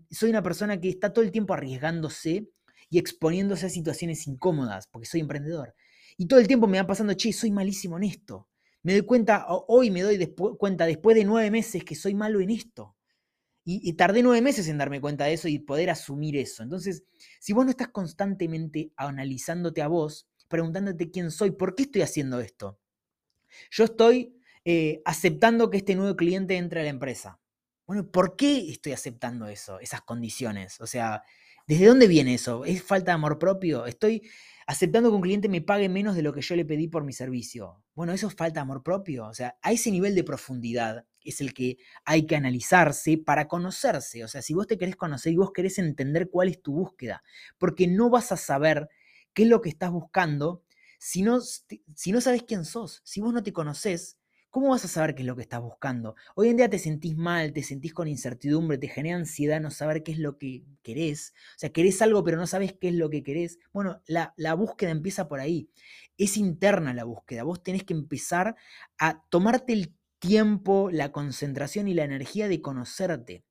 Soy 0.09 0.29
una 0.29 0.41
persona 0.41 0.79
que 0.79 0.87
está 0.87 1.11
todo 1.11 1.25
el 1.25 1.31
tiempo 1.31 1.53
arriesgándose 1.53 2.47
y 2.93 2.99
exponiéndose 2.99 3.65
a 3.65 3.69
situaciones 3.69 4.27
incómodas, 4.27 4.85
porque 4.85 5.07
soy 5.07 5.21
emprendedor. 5.21 5.73
Y 6.15 6.27
todo 6.27 6.39
el 6.39 6.45
tiempo 6.45 6.67
me 6.67 6.77
va 6.77 6.85
pasando, 6.85 7.15
che, 7.15 7.33
soy 7.33 7.49
malísimo 7.49 7.97
en 7.97 8.03
esto. 8.03 8.47
Me 8.83 8.93
doy 8.93 9.01
cuenta, 9.01 9.47
hoy 9.47 9.89
me 9.89 10.03
doy 10.03 10.31
cuenta 10.59 10.85
después 10.85 11.15
de 11.15 11.25
nueve 11.25 11.49
meses 11.49 11.83
que 11.83 11.95
soy 11.95 12.13
malo 12.13 12.39
en 12.39 12.51
esto. 12.51 12.95
Y, 13.65 13.93
tardé 13.93 14.21
nueve 14.21 14.43
meses 14.43 14.67
en 14.67 14.77
darme 14.77 15.01
cuenta 15.01 15.25
de 15.25 15.33
eso 15.33 15.47
y 15.47 15.57
poder 15.57 15.89
asumir 15.89 16.37
eso. 16.37 16.61
Entonces, 16.61 17.03
si 17.39 17.51
vos 17.51 17.65
no 17.65 17.71
estás 17.71 17.87
constantemente 17.87 18.91
analizándote 18.95 19.81
a 19.81 19.87
vos, 19.87 20.27
preguntándote 20.47 21.09
quién 21.09 21.31
soy, 21.31 21.49
por 21.49 21.73
qué 21.73 21.83
estoy 21.83 22.03
haciendo 22.03 22.41
esto, 22.41 22.77
yo 23.71 23.85
estoy 23.85 24.37
eh, 24.65 25.01
aceptando 25.03 25.71
que 25.71 25.77
este 25.77 25.95
nuevo 25.95 26.15
cliente 26.15 26.57
entre 26.57 26.81
a 26.81 26.83
la 26.83 26.89
empresa. 26.89 27.39
Bueno, 27.87 28.11
¿por 28.11 28.35
qué 28.35 28.69
estoy 28.69 28.91
aceptando 28.91 29.47
eso, 29.47 29.79
esas 29.79 30.01
condiciones? 30.01 30.79
O 30.79 30.85
sea, 30.85 31.23
¿Desde 31.67 31.85
dónde 31.87 32.07
viene 32.07 32.33
eso? 32.33 32.65
¿Es 32.65 32.83
falta 32.83 33.11
de 33.11 33.15
amor 33.15 33.39
propio? 33.39 33.85
¿Estoy 33.85 34.21
aceptando 34.67 35.09
que 35.09 35.15
un 35.15 35.21
cliente 35.21 35.47
me 35.47 35.61
pague 35.61 35.87
menos 35.87 36.15
de 36.15 36.21
lo 36.21 36.33
que 36.33 36.41
yo 36.41 36.55
le 36.55 36.65
pedí 36.65 36.87
por 36.87 37.05
mi 37.05 37.13
servicio? 37.13 37.81
Bueno, 37.95 38.11
eso 38.11 38.27
es 38.27 38.35
falta 38.35 38.55
de 38.55 38.61
amor 38.61 38.83
propio. 38.83 39.27
O 39.27 39.33
sea, 39.33 39.57
a 39.61 39.71
ese 39.71 39.89
nivel 39.89 40.13
de 40.13 40.25
profundidad 40.25 41.05
es 41.23 41.39
el 41.39 41.53
que 41.53 41.77
hay 42.03 42.25
que 42.25 42.35
analizarse 42.35 43.17
para 43.17 43.47
conocerse. 43.47 44.25
O 44.25 44.27
sea, 44.27 44.41
si 44.41 44.53
vos 44.53 44.67
te 44.67 44.77
querés 44.77 44.97
conocer 44.97 45.31
y 45.31 45.37
vos 45.37 45.53
querés 45.53 45.79
entender 45.79 46.29
cuál 46.29 46.49
es 46.49 46.61
tu 46.61 46.73
búsqueda, 46.73 47.23
porque 47.57 47.87
no 47.87 48.09
vas 48.09 48.33
a 48.33 48.37
saber 48.37 48.89
qué 49.33 49.43
es 49.43 49.49
lo 49.49 49.61
que 49.61 49.69
estás 49.69 49.91
buscando 49.91 50.63
si 50.99 51.21
no, 51.21 51.39
si 51.41 52.11
no 52.11 52.19
sabes 52.19 52.43
quién 52.43 52.65
sos. 52.65 53.01
Si 53.05 53.21
vos 53.21 53.33
no 53.33 53.41
te 53.41 53.53
conoces, 53.53 54.17
¿Cómo 54.53 54.69
vas 54.69 54.85
a 54.85 54.87
saber 54.87 55.15
qué 55.15 55.23
es 55.23 55.25
lo 55.25 55.35
que 55.35 55.41
estás 55.41 55.63
buscando? 55.63 56.15
Hoy 56.35 56.49
en 56.49 56.57
día 56.57 56.69
te 56.69 56.77
sentís 56.77 57.17
mal, 57.17 57.53
te 57.53 57.63
sentís 57.63 57.91
con 57.91 58.07
incertidumbre, 58.07 58.77
te 58.77 58.87
genera 58.87 59.17
ansiedad 59.17 59.59
no 59.59 59.71
saber 59.71 60.03
qué 60.03 60.11
es 60.11 60.19
lo 60.19 60.37
que 60.37 60.63
querés. 60.83 61.33
O 61.55 61.57
sea, 61.57 61.71
querés 61.71 62.03
algo 62.03 62.23
pero 62.23 62.37
no 62.37 62.45
sabes 62.45 62.75
qué 62.79 62.89
es 62.89 62.93
lo 62.93 63.09
que 63.09 63.23
querés. 63.23 63.57
Bueno, 63.73 64.03
la, 64.05 64.53
búsqueda 64.53 64.91
empieza 64.91 65.27
por 65.27 65.39
ahí. 65.39 65.71
Es 66.19 66.37
interna 66.37 66.93
la 66.93 67.03
búsqueda. 67.03 67.41
Vos 67.41 67.63
tenés 67.63 67.83
que 67.83 67.95
empezar 67.95 68.55
a 68.99 69.23
tomarte 69.31 69.73
el 69.73 69.95
tiempo, 70.19 70.91
la 70.91 71.11
concentración 71.11 71.87
y 71.87 71.95
la 71.95 72.03
energía 72.03 72.47
de 72.47 72.61
conocerte. 72.61 73.43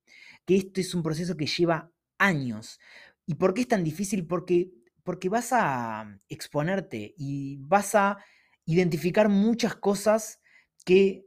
Que 0.45 0.55
esto 0.57 0.81
es 0.81 0.95
un 0.95 1.03
proceso 1.03 1.37
que 1.37 1.47
lleva 1.47 1.91
años. 2.17 2.79
¿Y 3.27 3.35
por 3.35 3.55
qué 3.55 3.63
es 3.63 3.69
tan 3.69 3.83
difícil? 3.83 4.25
Porque, 4.25 4.71
porque 5.03 5.29
vas 5.29 5.49
a 5.53 6.17
exponerte 6.29 7.13
y 7.19 7.57
vas 7.57 7.97
a 7.97 8.19
identificar 8.67 9.29
muchas 9.29 9.75
cosas 9.75 10.39
que, 10.85 11.27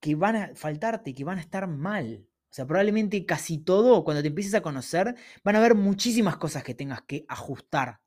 que 0.00 0.14
van 0.14 0.36
a 0.36 0.54
faltarte, 0.54 1.14
que 1.14 1.24
van 1.24 1.38
a 1.38 1.42
estar 1.42 1.66
mal. 1.66 2.26
O 2.50 2.52
sea, 2.52 2.66
probablemente 2.66 3.24
casi 3.26 3.58
todo, 3.58 4.04
cuando 4.04 4.22
te 4.22 4.28
empieces 4.28 4.54
a 4.54 4.62
conocer, 4.62 5.14
van 5.44 5.56
a 5.56 5.58
haber 5.58 5.74
muchísimas 5.74 6.36
cosas 6.36 6.64
que 6.64 6.74
tengas 6.74 7.02
que 7.02 7.24
ajustar 7.28 8.00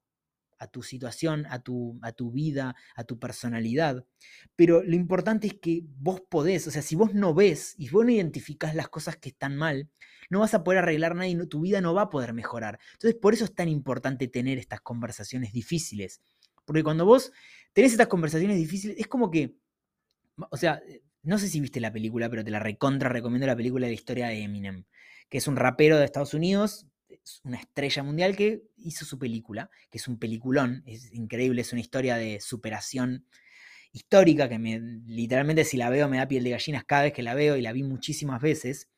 a 0.60 0.68
tu 0.68 0.82
situación, 0.82 1.46
a 1.50 1.62
tu, 1.62 2.00
a 2.01 2.13
tu 2.13 2.32
vida, 2.32 2.75
a 2.96 3.03
tu 3.03 3.20
personalidad. 3.20 4.06
Pero 4.56 4.82
lo 4.84 4.96
importante 4.96 5.48
es 5.48 5.53
que 5.56 5.84
vos 5.98 6.22
podés, 6.22 6.68
o 6.68 6.72
sea, 6.72 6.82
si 6.82 6.96
vos 6.96 7.13
no 7.13 7.34
ves 7.34 7.75
y 7.77 7.89
vos 7.89 8.06
no 8.06 8.12
identificás 8.12 8.74
las 8.75 8.89
cosas 8.89 9.18
que 9.18 9.30
están 9.30 9.56
mal, 9.56 9.89
no 10.30 10.39
vas 10.39 10.53
a 10.53 10.63
poder 10.63 10.80
arreglar 10.80 11.15
nada 11.15 11.27
y 11.27 11.38
tu 11.48 11.62
vida 11.62 11.82
no 11.82 11.94
va 11.94 12.03
a 12.03 12.10
poder 12.10 12.34
mejorar. 12.34 12.80
Entonces, 12.94 13.20
por 13.20 13.34
eso 13.34 13.46
es 13.46 13.53
tan 13.53 13.68
importante 13.68 14.27
tener 14.27 14.58
estas 14.58 14.82
conversaciones 14.82 15.51
difíciles. 15.51 16.22
Porque 16.65 16.84
cuando 16.84 17.06
vos 17.06 17.32
tenés 17.74 17.92
estas 17.92 18.08
conversaciones 18.08 18.58
difíciles, 18.58 18.98
es 18.98 19.08
como 19.08 19.30
que, 19.30 19.58
o 20.50 20.58
sea, 20.58 20.82
no 21.22 21.38
sé 21.38 21.48
si 21.48 21.60
viste 21.60 21.80
la 21.80 21.92
película, 21.92 22.30
pero 22.30 22.44
te 22.44 22.52
la 22.52 22.60
recontra 22.60 23.10
recomiendo 23.10 23.48
la 23.48 23.56
película 23.56 23.86
de 23.86 23.92
la 23.92 23.96
historia 23.96 24.28
de 24.28 24.44
Eminem, 24.44 24.84
que 25.30 25.38
es 25.38 25.48
un 25.48 25.56
rapero 25.56 25.98
de 25.98 26.06
Estados 26.06 26.34
Unidos, 26.34 26.88
es 27.10 27.42
una 27.44 27.58
estrella 27.58 28.04
mundial 28.04 28.36
que 28.36 28.63
hizo 28.78 29.06
su 29.06 29.18
película, 29.18 29.70
que 29.90 29.98
es 29.98 30.08
un 30.08 30.20
peliculón, 30.20 30.84
es 30.86 31.13
increíble, 31.13 31.62
es 31.62 31.72
una 31.72 31.82
historia 31.82 32.18
de 32.18 32.40
superación 32.42 33.25
histórica 33.92 34.50
que 34.50 34.60
me, 34.60 34.80
literalmente 35.06 35.63
si 35.63 35.78
la 35.78 35.90
veo 35.90 36.10
me 36.10 36.18
da 36.18 36.28
piel 36.28 36.44
de 36.44 36.50
gallinas 36.50 36.84
cada 36.84 37.04
vez 37.04 37.13
que 37.13 37.24
la 37.24 37.36
veo 37.36 37.56
y 37.56 37.62
la 37.62 37.72
vi 37.72 37.84
muchísimas 37.84 38.42
veces, 38.42 38.90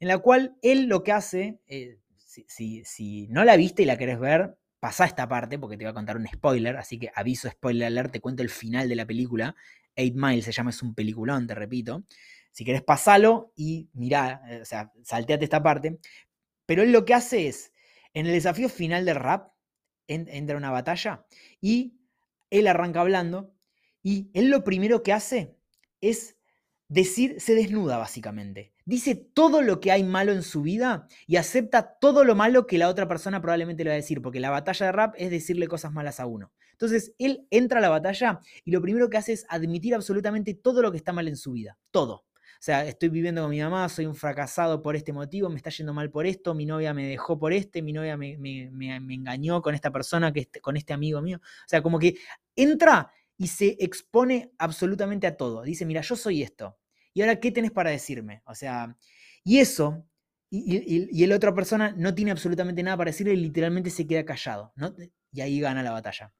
en 0.00 0.08
la 0.08 0.18
cual 0.18 0.56
él 0.62 0.86
lo 0.86 1.02
que 1.02 1.12
hace, 1.12 1.58
eh, 1.66 1.98
si, 2.16 2.84
si, 2.84 3.26
no 3.28 3.44
la 3.44 3.56
viste 3.56 3.82
y 3.82 3.86
la 3.86 3.98
querés 3.98 4.18
ver, 4.18 4.56
pasa 4.80 5.04
esta 5.04 5.28
parte 5.28 5.58
porque 5.58 5.76
te 5.76 5.84
voy 5.84 5.90
a 5.90 5.94
contar 5.94 6.16
un 6.16 6.26
spoiler, 6.26 6.76
así 6.76 6.98
que 6.98 7.10
aviso 7.14 7.50
spoiler 7.50 7.86
alert, 7.86 8.12
te 8.12 8.20
cuento 8.20 8.42
el 8.42 8.50
final 8.50 8.88
de 8.88 8.96
la 8.96 9.06
película, 9.06 9.56
Eight 9.96 10.14
Miles 10.16 10.44
se 10.44 10.52
llama, 10.52 10.70
es 10.70 10.82
un 10.82 10.94
peliculón, 10.94 11.46
te 11.46 11.54
repito. 11.54 12.04
Si 12.52 12.64
querés, 12.64 12.82
pasalo 12.82 13.52
y 13.56 13.88
mirá, 13.94 14.42
eh, 14.48 14.60
o 14.62 14.64
sea, 14.64 14.92
salteate 15.02 15.44
esta 15.44 15.62
parte. 15.62 15.98
Pero 16.66 16.82
él 16.82 16.92
lo 16.92 17.04
que 17.04 17.14
hace 17.14 17.48
es, 17.48 17.72
en 18.14 18.26
el 18.26 18.32
desafío 18.32 18.68
final 18.68 19.04
del 19.04 19.16
rap, 19.16 19.52
entra 20.06 20.56
una 20.56 20.70
batalla 20.70 21.24
y 21.60 21.94
él 22.50 22.66
arranca 22.66 23.00
hablando 23.00 23.54
y 24.02 24.30
él 24.34 24.50
lo 24.50 24.62
primero 24.62 25.02
que 25.02 25.14
hace 25.14 25.56
es 26.00 26.36
decir, 26.88 27.40
se 27.40 27.54
desnuda 27.54 27.96
básicamente. 27.98 28.72
Dice 28.84 29.14
todo 29.14 29.62
lo 29.62 29.80
que 29.80 29.92
hay 29.92 30.04
malo 30.04 30.32
en 30.32 30.42
su 30.42 30.62
vida 30.62 31.06
y 31.26 31.36
acepta 31.36 31.96
todo 31.98 32.24
lo 32.24 32.34
malo 32.34 32.66
que 32.66 32.78
la 32.78 32.88
otra 32.88 33.08
persona 33.08 33.40
probablemente 33.40 33.84
le 33.84 33.90
va 33.90 33.94
a 33.94 33.96
decir, 33.96 34.20
porque 34.20 34.40
la 34.40 34.50
batalla 34.50 34.86
de 34.86 34.92
rap 34.92 35.14
es 35.16 35.30
decirle 35.30 35.68
cosas 35.68 35.92
malas 35.92 36.20
a 36.20 36.26
uno. 36.26 36.52
Entonces, 36.72 37.14
él 37.18 37.46
entra 37.50 37.78
a 37.78 37.82
la 37.82 37.88
batalla 37.88 38.40
y 38.64 38.72
lo 38.72 38.82
primero 38.82 39.08
que 39.08 39.16
hace 39.16 39.32
es 39.32 39.46
admitir 39.48 39.94
absolutamente 39.94 40.54
todo 40.54 40.82
lo 40.82 40.90
que 40.90 40.98
está 40.98 41.12
mal 41.12 41.28
en 41.28 41.36
su 41.36 41.52
vida. 41.52 41.78
Todo. 41.90 42.24
O 42.64 42.66
sea, 42.66 42.86
estoy 42.86 43.10
viviendo 43.10 43.42
con 43.42 43.50
mi 43.50 43.60
mamá, 43.60 43.88
soy 43.90 44.06
un 44.06 44.14
fracasado 44.14 44.80
por 44.80 44.96
este 44.96 45.12
motivo, 45.12 45.50
me 45.50 45.56
está 45.56 45.68
yendo 45.68 45.92
mal 45.92 46.10
por 46.10 46.24
esto, 46.24 46.54
mi 46.54 46.64
novia 46.64 46.94
me 46.94 47.06
dejó 47.06 47.38
por 47.38 47.52
este, 47.52 47.82
mi 47.82 47.92
novia 47.92 48.16
me, 48.16 48.32
engañó 48.32 49.60
con 49.60 49.74
esta 49.74 49.90
persona, 49.90 50.32
que 50.32 50.40
este, 50.40 50.60
con 50.60 50.76
este 50.76 50.94
amigo 50.94 51.20
mío. 51.20 51.40
O 51.42 51.68
sea, 51.68 51.82
como 51.82 51.98
que 51.98 52.16
entra 52.56 53.12
y 53.36 53.48
se 53.48 53.76
expone 53.80 54.52
absolutamente 54.58 55.26
a 55.26 55.36
todo. 55.36 55.62
Dice, 55.62 55.84
mira, 55.86 56.00
yo 56.00 56.16
soy 56.16 56.42
esto. 56.42 56.78
¿Y 57.12 57.22
ahora 57.22 57.40
qué 57.40 57.50
tenés 57.50 57.70
para 57.70 57.90
decirme? 57.90 58.42
O 58.46 58.54
sea, 58.54 58.96
y 59.44 59.58
eso, 59.58 60.06
y, 60.50 60.76
y, 61.10 61.26
la 61.26 61.36
otra 61.36 61.54
persona 61.54 61.94
no 61.96 62.14
tiene 62.14 62.30
absolutamente 62.30 62.82
nada 62.82 62.96
para 62.96 63.10
decirle 63.10 63.34
y 63.34 63.36
literalmente 63.36 63.90
se 63.90 64.06
queda 64.06 64.24
callado. 64.24 64.72
¿no? 64.76 64.94
Y 65.32 65.40
ahí 65.40 65.60
gana 65.60 65.82
la 65.82 65.92
batalla 65.92 66.32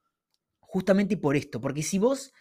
justamente 0.75 1.15
por 1.15 1.37
esto, 1.37 1.61
porque 1.61 1.83
si 1.83 1.99
vos 1.99 2.33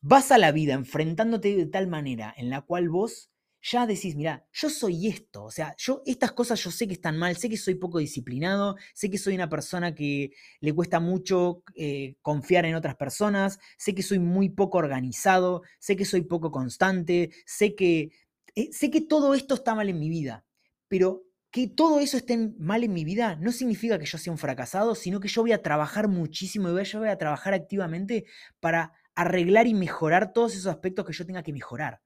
vas 0.00 0.30
a 0.30 0.38
la 0.38 0.52
vida 0.52 0.74
enfrentándote 0.74 1.56
de 1.56 1.66
tal 1.66 1.88
manera 1.88 2.32
en 2.36 2.50
la 2.50 2.60
cual 2.60 2.88
vos 2.88 3.32
ya 3.70 3.86
decís, 3.86 4.14
mira, 4.16 4.46
yo 4.52 4.70
soy 4.70 5.08
esto, 5.08 5.44
o 5.44 5.50
sea, 5.50 5.74
yo 5.78 6.02
estas 6.06 6.32
cosas 6.32 6.62
yo 6.62 6.70
sé 6.70 6.86
que 6.86 6.94
están 6.94 7.18
mal, 7.18 7.36
sé 7.36 7.48
que 7.48 7.56
soy 7.56 7.74
poco 7.74 7.98
disciplinado, 7.98 8.76
sé 8.94 9.10
que 9.10 9.18
soy 9.18 9.34
una 9.34 9.48
persona 9.48 9.94
que 9.94 10.32
le 10.60 10.72
cuesta 10.72 11.00
mucho 11.00 11.62
eh, 11.74 12.16
confiar 12.22 12.64
en 12.66 12.74
otras 12.74 12.96
personas, 12.96 13.58
sé 13.76 13.94
que 13.94 14.02
soy 14.02 14.18
muy 14.18 14.48
poco 14.50 14.78
organizado, 14.78 15.62
sé 15.78 15.96
que 15.96 16.04
soy 16.04 16.22
poco 16.22 16.50
constante, 16.50 17.30
sé 17.46 17.74
que, 17.74 18.10
eh, 18.54 18.70
sé 18.72 18.90
que 18.90 19.00
todo 19.00 19.34
esto 19.34 19.54
está 19.54 19.74
mal 19.74 19.88
en 19.88 19.98
mi 19.98 20.08
vida, 20.08 20.44
pero 20.88 21.24
que 21.50 21.66
todo 21.68 22.00
eso 22.00 22.16
esté 22.16 22.36
mal 22.58 22.84
en 22.84 22.92
mi 22.92 23.04
vida 23.04 23.36
no 23.36 23.52
significa 23.52 23.98
que 23.98 24.06
yo 24.06 24.18
sea 24.18 24.32
un 24.32 24.38
fracasado, 24.38 24.94
sino 24.94 25.20
que 25.20 25.28
yo 25.28 25.42
voy 25.42 25.52
a 25.52 25.62
trabajar 25.62 26.08
muchísimo 26.08 26.68
y 26.68 26.84
yo 26.84 26.98
voy 27.00 27.08
a 27.08 27.18
trabajar 27.18 27.54
activamente 27.54 28.26
para 28.60 28.92
arreglar 29.14 29.66
y 29.66 29.74
mejorar 29.74 30.32
todos 30.32 30.54
esos 30.54 30.66
aspectos 30.66 31.04
que 31.06 31.12
yo 31.12 31.26
tenga 31.26 31.42
que 31.42 31.52
mejorar. 31.52 32.00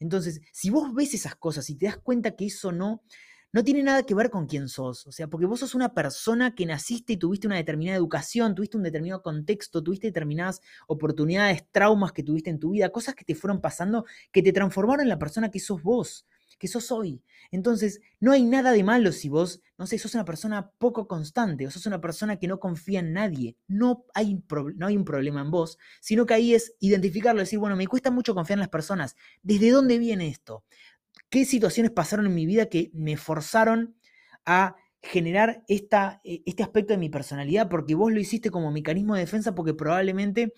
Entonces, 0.00 0.40
si 0.52 0.70
vos 0.70 0.92
ves 0.94 1.14
esas 1.14 1.36
cosas 1.36 1.70
y 1.70 1.76
te 1.76 1.86
das 1.86 1.98
cuenta 1.98 2.34
que 2.34 2.46
eso 2.46 2.72
no, 2.72 3.02
no 3.52 3.62
tiene 3.62 3.82
nada 3.82 4.02
que 4.04 4.14
ver 4.14 4.30
con 4.30 4.46
quién 4.46 4.68
sos, 4.68 5.06
o 5.06 5.12
sea, 5.12 5.28
porque 5.28 5.46
vos 5.46 5.60
sos 5.60 5.74
una 5.74 5.92
persona 5.94 6.54
que 6.54 6.66
naciste 6.66 7.12
y 7.12 7.16
tuviste 7.16 7.46
una 7.46 7.56
determinada 7.56 7.96
educación, 7.96 8.54
tuviste 8.54 8.76
un 8.76 8.82
determinado 8.82 9.22
contexto, 9.22 9.82
tuviste 9.82 10.08
determinadas 10.08 10.60
oportunidades, 10.88 11.64
traumas 11.70 12.12
que 12.12 12.22
tuviste 12.22 12.50
en 12.50 12.58
tu 12.58 12.70
vida, 12.70 12.90
cosas 12.90 13.14
que 13.14 13.24
te 13.24 13.34
fueron 13.34 13.60
pasando 13.60 14.04
que 14.32 14.42
te 14.42 14.52
transformaron 14.52 15.02
en 15.02 15.08
la 15.08 15.18
persona 15.18 15.50
que 15.50 15.60
sos 15.60 15.82
vos 15.82 16.26
que 16.60 16.68
sos 16.68 16.92
hoy. 16.92 17.24
Entonces, 17.50 18.00
no 18.20 18.30
hay 18.30 18.44
nada 18.44 18.70
de 18.70 18.84
malo 18.84 19.10
si 19.10 19.28
vos, 19.30 19.62
no 19.78 19.86
sé, 19.86 19.98
sos 19.98 20.14
una 20.14 20.26
persona 20.26 20.70
poco 20.78 21.08
constante 21.08 21.66
o 21.66 21.70
sos 21.70 21.86
una 21.86 22.00
persona 22.00 22.36
que 22.36 22.46
no 22.46 22.60
confía 22.60 23.00
en 23.00 23.14
nadie. 23.14 23.56
No 23.66 24.04
hay, 24.14 24.44
no 24.76 24.86
hay 24.86 24.96
un 24.96 25.06
problema 25.06 25.40
en 25.40 25.50
vos, 25.50 25.78
sino 26.00 26.26
que 26.26 26.34
ahí 26.34 26.54
es 26.54 26.74
identificarlo, 26.78 27.40
decir, 27.40 27.58
bueno, 27.58 27.76
me 27.76 27.88
cuesta 27.88 28.10
mucho 28.10 28.34
confiar 28.34 28.58
en 28.58 28.60
las 28.60 28.68
personas. 28.68 29.16
¿Desde 29.42 29.70
dónde 29.70 29.98
viene 29.98 30.28
esto? 30.28 30.64
¿Qué 31.30 31.46
situaciones 31.46 31.92
pasaron 31.92 32.26
en 32.26 32.34
mi 32.34 32.44
vida 32.44 32.66
que 32.66 32.90
me 32.92 33.16
forzaron 33.16 33.96
a 34.44 34.76
generar 35.02 35.64
esta, 35.66 36.20
eh, 36.24 36.42
este 36.44 36.62
aspecto 36.62 36.92
de 36.92 36.98
mi 36.98 37.08
personalidad? 37.08 37.70
Porque 37.70 37.94
vos 37.94 38.12
lo 38.12 38.20
hiciste 38.20 38.50
como 38.50 38.70
mecanismo 38.70 39.14
de 39.14 39.22
defensa 39.22 39.54
porque 39.54 39.72
probablemente 39.72 40.52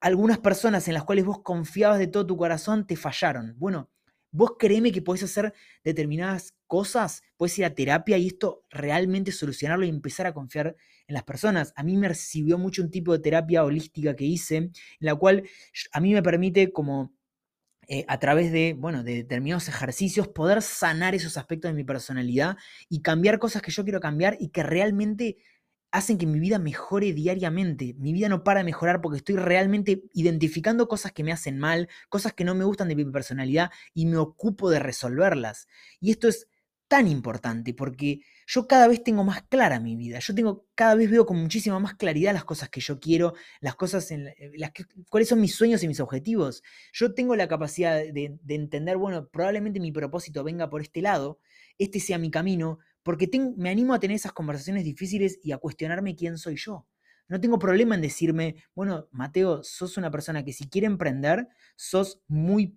algunas 0.00 0.38
personas 0.38 0.86
en 0.88 0.94
las 0.94 1.04
cuales 1.04 1.24
vos 1.24 1.42
confiabas 1.42 1.98
de 1.98 2.08
todo 2.08 2.26
tu 2.26 2.36
corazón 2.36 2.86
te 2.86 2.96
fallaron. 2.96 3.54
Bueno, 3.58 3.88
Vos 4.32 4.52
créeme 4.58 4.92
que 4.92 5.02
podés 5.02 5.24
hacer 5.24 5.52
determinadas 5.84 6.54
cosas, 6.66 7.22
podés 7.36 7.58
ir 7.58 7.64
a 7.64 7.74
terapia 7.74 8.16
y 8.16 8.28
esto 8.28 8.64
realmente 8.70 9.32
solucionarlo 9.32 9.84
y 9.84 9.88
empezar 9.88 10.26
a 10.26 10.34
confiar 10.34 10.76
en 11.08 11.14
las 11.14 11.24
personas. 11.24 11.72
A 11.76 11.82
mí 11.82 11.96
me 11.96 12.08
recibió 12.08 12.58
mucho 12.58 12.82
un 12.82 12.90
tipo 12.90 13.12
de 13.12 13.18
terapia 13.18 13.64
holística 13.64 14.14
que 14.14 14.24
hice, 14.24 14.56
en 14.56 14.72
la 15.00 15.14
cual 15.14 15.42
a 15.92 16.00
mí 16.00 16.14
me 16.14 16.22
permite 16.22 16.72
como 16.72 17.12
eh, 17.88 18.04
a 18.06 18.20
través 18.20 18.52
de, 18.52 18.76
bueno, 18.78 19.02
de 19.02 19.16
determinados 19.16 19.68
ejercicios, 19.68 20.28
poder 20.28 20.62
sanar 20.62 21.16
esos 21.16 21.36
aspectos 21.36 21.70
de 21.70 21.74
mi 21.74 21.82
personalidad 21.82 22.56
y 22.88 23.02
cambiar 23.02 23.40
cosas 23.40 23.62
que 23.62 23.72
yo 23.72 23.82
quiero 23.82 23.98
cambiar 23.98 24.36
y 24.38 24.50
que 24.50 24.62
realmente 24.62 25.38
hacen 25.92 26.18
que 26.18 26.26
mi 26.26 26.38
vida 26.38 26.58
mejore 26.58 27.12
diariamente. 27.12 27.94
Mi 27.98 28.12
vida 28.12 28.28
no 28.28 28.44
para 28.44 28.60
de 28.60 28.64
mejorar 28.64 29.00
porque 29.00 29.18
estoy 29.18 29.36
realmente 29.36 30.04
identificando 30.12 30.88
cosas 30.88 31.12
que 31.12 31.24
me 31.24 31.32
hacen 31.32 31.58
mal, 31.58 31.88
cosas 32.08 32.32
que 32.32 32.44
no 32.44 32.54
me 32.54 32.64
gustan 32.64 32.88
de 32.88 32.96
mi 32.96 33.04
personalidad 33.04 33.70
y 33.94 34.06
me 34.06 34.16
ocupo 34.16 34.70
de 34.70 34.78
resolverlas. 34.78 35.66
Y 36.00 36.10
esto 36.10 36.28
es 36.28 36.48
tan 36.90 37.06
importante 37.06 37.72
porque 37.72 38.20
yo 38.48 38.66
cada 38.66 38.88
vez 38.88 39.04
tengo 39.04 39.22
más 39.22 39.42
clara 39.42 39.78
mi 39.78 39.94
vida. 39.94 40.18
Yo 40.18 40.34
tengo 40.34 40.66
cada 40.74 40.96
vez 40.96 41.08
veo 41.08 41.24
con 41.24 41.36
muchísima 41.38 41.78
más 41.78 41.94
claridad 41.94 42.32
las 42.32 42.44
cosas 42.44 42.68
que 42.68 42.80
yo 42.80 42.98
quiero, 42.98 43.34
las 43.60 43.76
cosas 43.76 44.10
en 44.10 44.26
eh, 44.26 44.50
las 44.56 44.72
que, 44.72 44.86
cuáles 45.08 45.28
son 45.28 45.40
mis 45.40 45.54
sueños 45.54 45.84
y 45.84 45.88
mis 45.88 46.00
objetivos. 46.00 46.64
Yo 46.92 47.14
tengo 47.14 47.36
la 47.36 47.46
capacidad 47.46 47.94
de, 47.96 48.38
de 48.42 48.54
entender, 48.54 48.96
bueno, 48.96 49.28
probablemente 49.28 49.78
mi 49.78 49.92
propósito 49.92 50.42
venga 50.42 50.68
por 50.68 50.82
este 50.82 51.00
lado, 51.00 51.38
este 51.78 52.00
sea 52.00 52.18
mi 52.18 52.30
camino, 52.30 52.80
porque 53.02 53.28
me 53.56 53.70
animo 53.70 53.94
a 53.94 54.00
tener 54.00 54.16
esas 54.16 54.32
conversaciones 54.32 54.84
difíciles 54.84 55.38
y 55.42 55.52
a 55.52 55.58
cuestionarme 55.58 56.16
quién 56.16 56.38
soy 56.38 56.56
yo. 56.56 56.86
No 57.28 57.40
tengo 57.40 57.58
problema 57.58 57.94
en 57.94 58.00
decirme, 58.00 58.56
bueno, 58.74 59.08
Mateo, 59.12 59.62
sos 59.62 59.96
una 59.96 60.10
persona 60.10 60.44
que 60.44 60.52
si 60.52 60.68
quiere 60.68 60.86
emprender, 60.86 61.48
sos 61.76 62.20
muy 62.26 62.76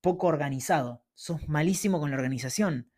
poco 0.00 0.26
organizado, 0.26 1.04
sos 1.14 1.48
malísimo 1.48 2.00
con 2.00 2.10
la 2.10 2.16
organización. 2.16 2.90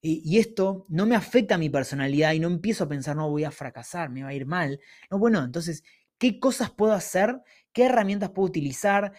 Y, 0.00 0.22
y, 0.24 0.38
esto 0.38 0.86
no 0.88 1.06
me 1.06 1.16
afecta 1.16 1.54
a 1.54 1.58
mi 1.58 1.70
personalidad 1.70 2.34
y 2.34 2.40
no 2.40 2.48
empiezo 2.48 2.84
a 2.84 2.88
pensar, 2.88 3.16
no, 3.16 3.30
voy 3.30 3.44
a 3.44 3.50
fracasar, 3.50 4.10
me 4.10 4.22
va 4.22 4.28
a 4.28 4.34
ir 4.34 4.46
mal. 4.46 4.78
No, 5.10 5.18
bueno, 5.18 5.42
entonces, 5.42 5.82
¿qué 6.18 6.38
cosas 6.38 6.70
puedo 6.70 6.92
hacer? 6.92 7.40
¿Qué 7.72 7.84
herramientas 7.84 8.30
puedo 8.30 8.46
utilizar? 8.46 9.12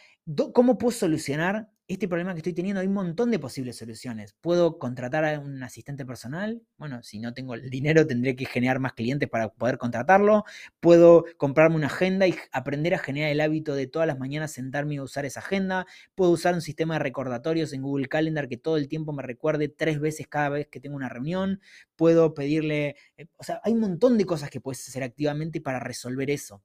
¿Cómo 0.53 0.77
puedo 0.77 0.91
solucionar 0.91 1.69
este 1.87 2.07
problema 2.07 2.33
que 2.33 2.39
estoy 2.39 2.53
teniendo, 2.53 2.81
hay 2.81 2.87
un 2.87 2.93
montón 2.93 3.29
de 3.29 3.37
posibles 3.37 3.77
soluciones. 3.77 4.33
Puedo 4.41 4.79
contratar 4.79 5.23
a 5.23 5.39
un 5.39 5.61
asistente 5.61 6.03
personal. 6.03 6.63
Bueno, 6.77 7.03
si 7.03 7.19
no 7.19 7.33
tengo 7.33 7.53
el 7.53 7.69
dinero, 7.69 8.07
tendré 8.07 8.35
que 8.35 8.45
generar 8.45 8.79
más 8.79 8.93
clientes 8.93 9.29
para 9.29 9.49
poder 9.49 9.77
contratarlo. 9.77 10.45
Puedo 10.79 11.25
comprarme 11.37 11.75
una 11.75 11.87
agenda 11.87 12.25
y 12.27 12.35
aprender 12.51 12.95
a 12.95 12.97
generar 12.97 13.29
el 13.29 13.39
hábito 13.39 13.75
de 13.75 13.85
todas 13.85 14.07
las 14.07 14.17
mañanas 14.17 14.51
sentarme 14.51 14.95
y 14.95 14.99
usar 14.99 15.25
esa 15.25 15.41
agenda. 15.41 15.85
Puedo 16.15 16.31
usar 16.31 16.55
un 16.55 16.61
sistema 16.61 16.95
de 16.95 16.99
recordatorios 16.99 17.71
en 17.73 17.83
Google 17.83 18.07
Calendar 18.07 18.47
que 18.47 18.57
todo 18.57 18.77
el 18.77 18.87
tiempo 18.87 19.13
me 19.13 19.21
recuerde 19.21 19.69
tres 19.69 19.99
veces 19.99 20.27
cada 20.27 20.49
vez 20.49 20.67
que 20.67 20.79
tengo 20.79 20.95
una 20.95 21.09
reunión. 21.09 21.61
Puedo 21.95 22.33
pedirle, 22.33 22.95
eh, 23.17 23.27
o 23.37 23.43
sea, 23.43 23.61
hay 23.63 23.73
un 23.73 23.81
montón 23.81 24.17
de 24.17 24.25
cosas 24.25 24.49
que 24.49 24.59
puedes 24.59 24.87
hacer 24.87 25.03
activamente 25.03 25.61
para 25.61 25.79
resolver 25.79 26.31
eso. 26.31 26.63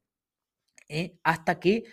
¿eh? 0.88 1.18
Hasta 1.22 1.60
que 1.60 1.84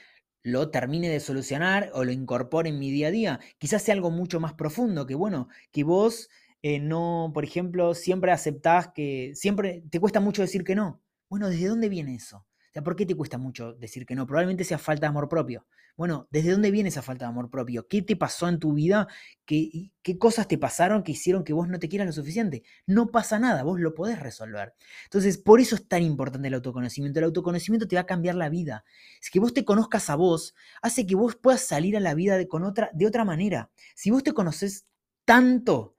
lo 0.48 0.70
termine 0.72 1.10
de 1.10 1.20
solucionar 1.20 1.92
o 1.94 2.04
lo 2.04 2.12
incorpore 2.12 2.70
en 2.70 2.80
mi 2.80 2.92
día 2.92 3.08
a 3.08 3.12
día. 3.12 3.39
Quizás 3.58 3.84
sea 3.84 3.94
algo 3.94 4.12
mucho 4.12 4.39
más 4.39 4.54
profundo, 4.54 5.06
que 5.06 5.16
bueno, 5.16 5.50
que 5.72 5.84
vos 5.84 6.30
eh, 6.62 6.80
no, 6.80 7.32
por 7.34 7.44
ejemplo, 7.44 7.94
siempre 7.94 8.32
aceptás 8.32 8.89
que, 8.96 9.34
siempre 9.36 9.84
te 9.89 10.00
cuesta 10.00 10.20
mucho 10.20 10.42
decir 10.42 10.63
que 10.63 10.75
no. 10.75 11.01
Bueno, 11.30 11.50
¿desde 11.50 11.68
dónde 11.68 11.89
viene 11.89 12.16
eso? 12.16 12.46
sea, 12.77 12.84
¿por 12.84 12.96
qué 12.96 13.06
te 13.06 13.16
cuesta 13.16 13.38
mucho 13.38 13.74
decir 13.74 14.06
que 14.06 14.16
no? 14.16 14.27
Probablemente 14.27 14.63
sea 14.63 14.77
falta 14.77 15.01
de 15.01 15.08
amor 15.08 15.27
propio. 15.27 15.66
Bueno, 15.98 16.27
¿desde 16.30 16.51
dónde 16.51 16.70
viene 16.70 16.89
esa 16.89 17.01
falta 17.01 17.25
de 17.25 17.30
amor 17.30 17.50
propio? 17.50 17.88
¿Qué 17.88 18.04
te 18.04 18.16
pasó 18.16 18.48
en 18.48 18.60
tu 18.60 18.74
vida? 18.74 19.08
¿Qué, 19.46 19.92
¿Qué, 20.04 20.20
cosas 20.20 20.48
te 20.48 20.60
pasaron 20.60 21.01
que 21.01 21.13
hicieron 21.13 21.44
que 21.44 21.54
vos 21.54 21.68
no 21.68 21.80
te 21.80 21.89
quieras 21.89 22.06
lo 22.06 22.13
suficiente? 22.13 22.62
No 22.86 23.10
pasa 23.10 23.39
nada, 23.39 23.63
vos 23.63 23.80
lo 23.80 23.96
podés 23.96 24.20
resolver. 24.20 24.75
Entonces, 25.06 25.39
por 25.39 25.60
eso 25.60 25.75
es 25.75 25.88
tan 25.88 26.04
importante 26.04 26.50
el 26.50 26.54
autoconocimiento. 26.54 27.18
El 27.20 27.25
autoconocimiento 27.25 27.88
te 27.88 27.96
va 27.96 28.04
a 28.04 28.06
cambiar 28.06 28.36
la 28.36 28.48
vida. 28.50 28.86
Es 29.20 29.32
que 29.32 29.39
vos 29.39 29.56
te 29.56 29.66
conozcas 29.66 30.12
a 30.12 30.16
vos, 30.16 30.54
hace 30.84 31.08
que 31.08 31.16
vos 31.16 31.36
puedas 31.36 31.62
salir 31.62 31.98
a 31.98 32.00
la 32.00 32.13
vida 32.13 32.38
de, 32.38 32.48
con 32.48 32.63
otra, 32.63 32.92
de 32.94 33.08
otra 33.08 33.25
manera. 33.25 33.72
Si 33.96 34.12
vos 34.12 34.22
te 34.22 34.34
conoces 34.34 34.86
tanto, 35.25 35.96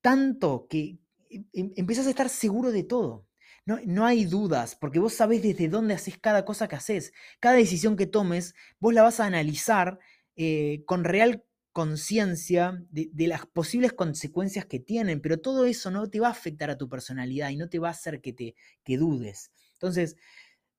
tanto 0.00 0.66
que 0.68 0.98
em, 1.30 1.44
em, 1.52 1.72
empiezas 1.76 2.06
a 2.06 2.10
estar 2.10 2.28
seguro 2.28 2.70
de 2.70 2.84
todo. 2.84 3.26
No, 3.66 4.04
hay 4.04 4.26
dudas, 4.26 4.76
porque 4.76 4.98
vos 4.98 5.14
sabés 5.14 5.42
desde 5.42 5.68
dónde 5.68 5.94
haces 5.94 6.18
cada 6.18 6.44
cosa 6.44 6.68
que 6.68 6.76
haces. 6.76 7.14
Cada 7.40 7.56
decisión 7.56 7.96
que 7.96 8.06
tomes, 8.06 8.54
vos 8.78 8.92
la 8.92 9.02
vas 9.02 9.20
a 9.20 9.26
analizar 9.26 9.98
eh, 10.36 10.82
con 10.84 11.02
real 11.02 11.44
conciencia 11.72 12.84
de, 12.90 13.10
las 13.26 13.46
posibles 13.46 13.94
consecuencias 13.94 14.66
que 14.66 14.80
tienen, 14.80 15.20
pero 15.22 15.40
todo 15.40 15.64
eso 15.64 15.90
no 15.90 16.08
te 16.10 16.20
va 16.20 16.28
a 16.28 16.32
afectar 16.32 16.68
a 16.70 16.76
tu 16.76 16.90
personalidad 16.90 17.50
y 17.50 17.56
no 17.56 17.68
te 17.70 17.78
va 17.78 17.88
a 17.88 17.92
hacer 17.92 18.20
que, 18.20 18.34
te, 18.34 18.54
que 18.84 18.98
dudes. 18.98 19.50
Entonces, 19.72 20.16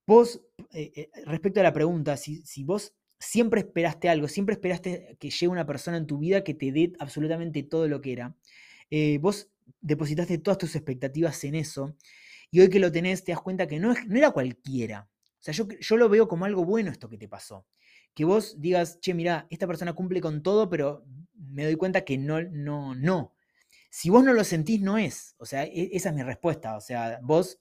vos, 0.05 0.41
eh, 0.71 0.91
eh, 0.95 1.09
respecto 1.25 1.59
a 1.61 1.63
la 1.63 1.73
pregunta, 1.73 2.17
si, 2.17 2.45
si 2.45 2.63
vos 2.63 2.93
siempre 3.19 3.61
esperaste 3.61 4.09
algo, 4.09 4.27
siempre 4.27 4.53
esperaste 4.53 5.17
que 5.19 5.31
llegue 5.31 5.47
una 5.47 5.65
persona 5.65 5.97
en 5.97 6.05
tu 6.05 6.19
vida 6.19 6.43
que 6.43 6.53
te 6.53 6.71
dé 6.71 6.93
absolutamente 6.99 7.63
todo 7.63 7.87
lo 7.87 7.99
que 8.01 8.13
era, 8.13 8.35
vos 9.19 9.49
depositaste 9.81 10.37
todas 10.37 10.59
tus 10.59 10.75
expectativas 10.75 11.43
en 11.43 11.55
eso, 11.55 11.95
y 12.55 12.61
hoy 12.61 12.69
que 12.69 12.79
lo 12.79 12.89
tenés, 12.89 13.25
te 13.25 13.33
das 13.33 13.41
cuenta 13.41 13.67
que 13.67 13.81
no, 13.81 13.93
no 14.07 14.17
era 14.17 14.31
cualquiera. 14.31 15.09
O 15.11 15.41
sea, 15.41 15.53
yo, 15.53 15.67
yo 15.67 15.97
lo 15.97 16.07
veo 16.07 16.25
como 16.29 16.45
algo 16.45 16.63
bueno 16.63 16.89
esto 16.89 17.09
que 17.09 17.17
te 17.17 17.27
pasó. 17.27 17.67
Que 18.13 18.23
vos 18.23 18.61
digas, 18.61 18.97
che, 19.01 19.13
mira, 19.13 19.45
esta 19.49 19.67
persona 19.67 19.91
cumple 19.91 20.21
con 20.21 20.41
todo, 20.41 20.69
pero 20.69 21.03
me 21.33 21.65
doy 21.65 21.75
cuenta 21.75 22.05
que 22.05 22.17
no, 22.17 22.41
no, 22.41 22.95
no. 22.95 23.33
Si 23.89 24.09
vos 24.09 24.23
no 24.23 24.31
lo 24.31 24.45
sentís, 24.45 24.79
no 24.79 24.97
es. 24.97 25.35
O 25.37 25.45
sea, 25.45 25.65
e, 25.65 25.89
esa 25.91 26.11
es 26.11 26.15
mi 26.15 26.23
respuesta. 26.23 26.77
O 26.77 26.79
sea, 26.79 27.19
vos, 27.21 27.59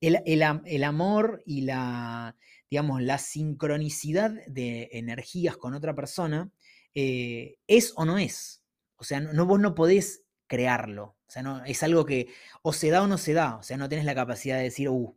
el, 0.00 0.84
amor 0.84 1.42
y 1.44 1.62
la, 1.62 2.36
digamos, 2.70 3.02
la 3.02 3.18
sincronicidad 3.18 4.30
de 4.46 4.88
energías 4.92 5.56
con 5.56 5.74
otra 5.74 5.96
persona 5.96 6.48
eh, 6.94 7.56
es 7.66 7.92
o 7.96 8.04
no 8.04 8.18
es. 8.18 8.62
O 8.98 9.02
sea, 9.02 9.18
no, 9.18 9.46
vos 9.46 9.58
no 9.58 9.74
podés 9.74 10.22
crearlo. 10.46 11.16
O 11.26 11.30
sea, 11.30 11.42
no, 11.42 11.64
es 11.64 11.82
algo 11.82 12.04
que 12.04 12.28
o 12.62 12.72
se 12.72 12.90
da 12.90 13.02
o 13.02 13.06
no 13.06 13.18
se 13.18 13.32
da. 13.32 13.56
O 13.56 13.62
sea, 13.62 13.76
no 13.76 13.88
tenés 13.88 14.04
la 14.04 14.14
capacidad 14.14 14.56
de 14.56 14.64
decir, 14.64 14.88
uh, 14.88 15.14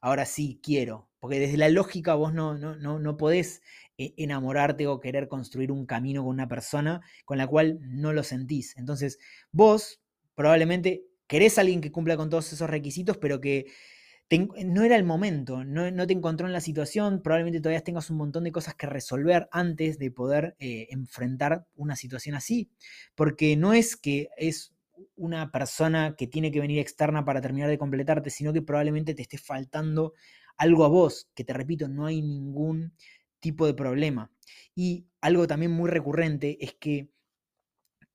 ahora 0.00 0.24
sí, 0.26 0.60
quiero. 0.62 1.08
Porque 1.20 1.40
desde 1.40 1.56
la 1.56 1.68
lógica 1.68 2.14
vos 2.14 2.32
no, 2.32 2.56
no, 2.56 2.76
no, 2.76 2.98
no 2.98 3.16
podés 3.16 3.62
eh, 3.98 4.14
enamorarte 4.16 4.86
o 4.86 5.00
querer 5.00 5.28
construir 5.28 5.72
un 5.72 5.84
camino 5.86 6.22
con 6.22 6.30
una 6.30 6.48
persona 6.48 7.00
con 7.24 7.38
la 7.38 7.46
cual 7.46 7.78
no 7.82 8.12
lo 8.12 8.22
sentís. 8.22 8.76
Entonces, 8.76 9.18
vos 9.50 10.00
probablemente 10.34 11.04
querés 11.26 11.58
a 11.58 11.62
alguien 11.62 11.80
que 11.80 11.90
cumpla 11.92 12.16
con 12.16 12.30
todos 12.30 12.52
esos 12.52 12.70
requisitos, 12.70 13.16
pero 13.18 13.40
que 13.40 13.66
no 14.36 14.82
era 14.82 14.96
el 14.96 15.04
momento, 15.04 15.64
no, 15.64 16.06
te 16.06 16.12
encontró 16.12 16.46
en 16.46 16.52
la 16.52 16.60
situación, 16.60 17.22
probablemente 17.22 17.60
todavía 17.60 17.82
tengas 17.82 18.10
un 18.10 18.18
montón 18.18 18.44
de 18.44 18.52
cosas 18.52 18.74
que 18.74 18.86
resolver 18.86 19.48
antes 19.52 19.98
de 19.98 20.10
poder 20.10 20.54
eh, 20.58 20.86
enfrentar 20.90 21.66
una 21.76 21.96
situación 21.96 22.34
así, 22.34 22.70
porque 23.14 23.56
no 23.56 23.72
es 23.72 23.96
que 23.96 24.28
es 24.36 24.74
una 25.16 25.50
persona 25.50 26.14
que 26.16 26.26
tiene 26.26 26.50
que 26.50 26.60
venir 26.60 26.78
externa 26.78 27.24
para 27.24 27.40
terminar 27.40 27.70
de 27.70 27.78
completarte, 27.78 28.28
sino 28.28 28.52
que 28.52 28.60
probablemente 28.60 29.14
te 29.14 29.22
esté 29.22 29.38
faltando 29.38 30.12
algo 30.58 30.84
a 30.84 30.88
vos, 30.88 31.30
que 31.34 31.44
te 31.44 31.54
repito, 31.54 31.88
no 31.88 32.04
hay 32.04 32.20
ningún 32.20 32.92
tipo 33.40 33.64
de 33.64 33.74
problema. 33.74 34.30
Y 34.74 35.06
algo 35.22 35.46
también 35.46 35.72
muy 35.72 35.88
recurrente 35.88 36.58
es 36.60 36.74
que 36.74 37.08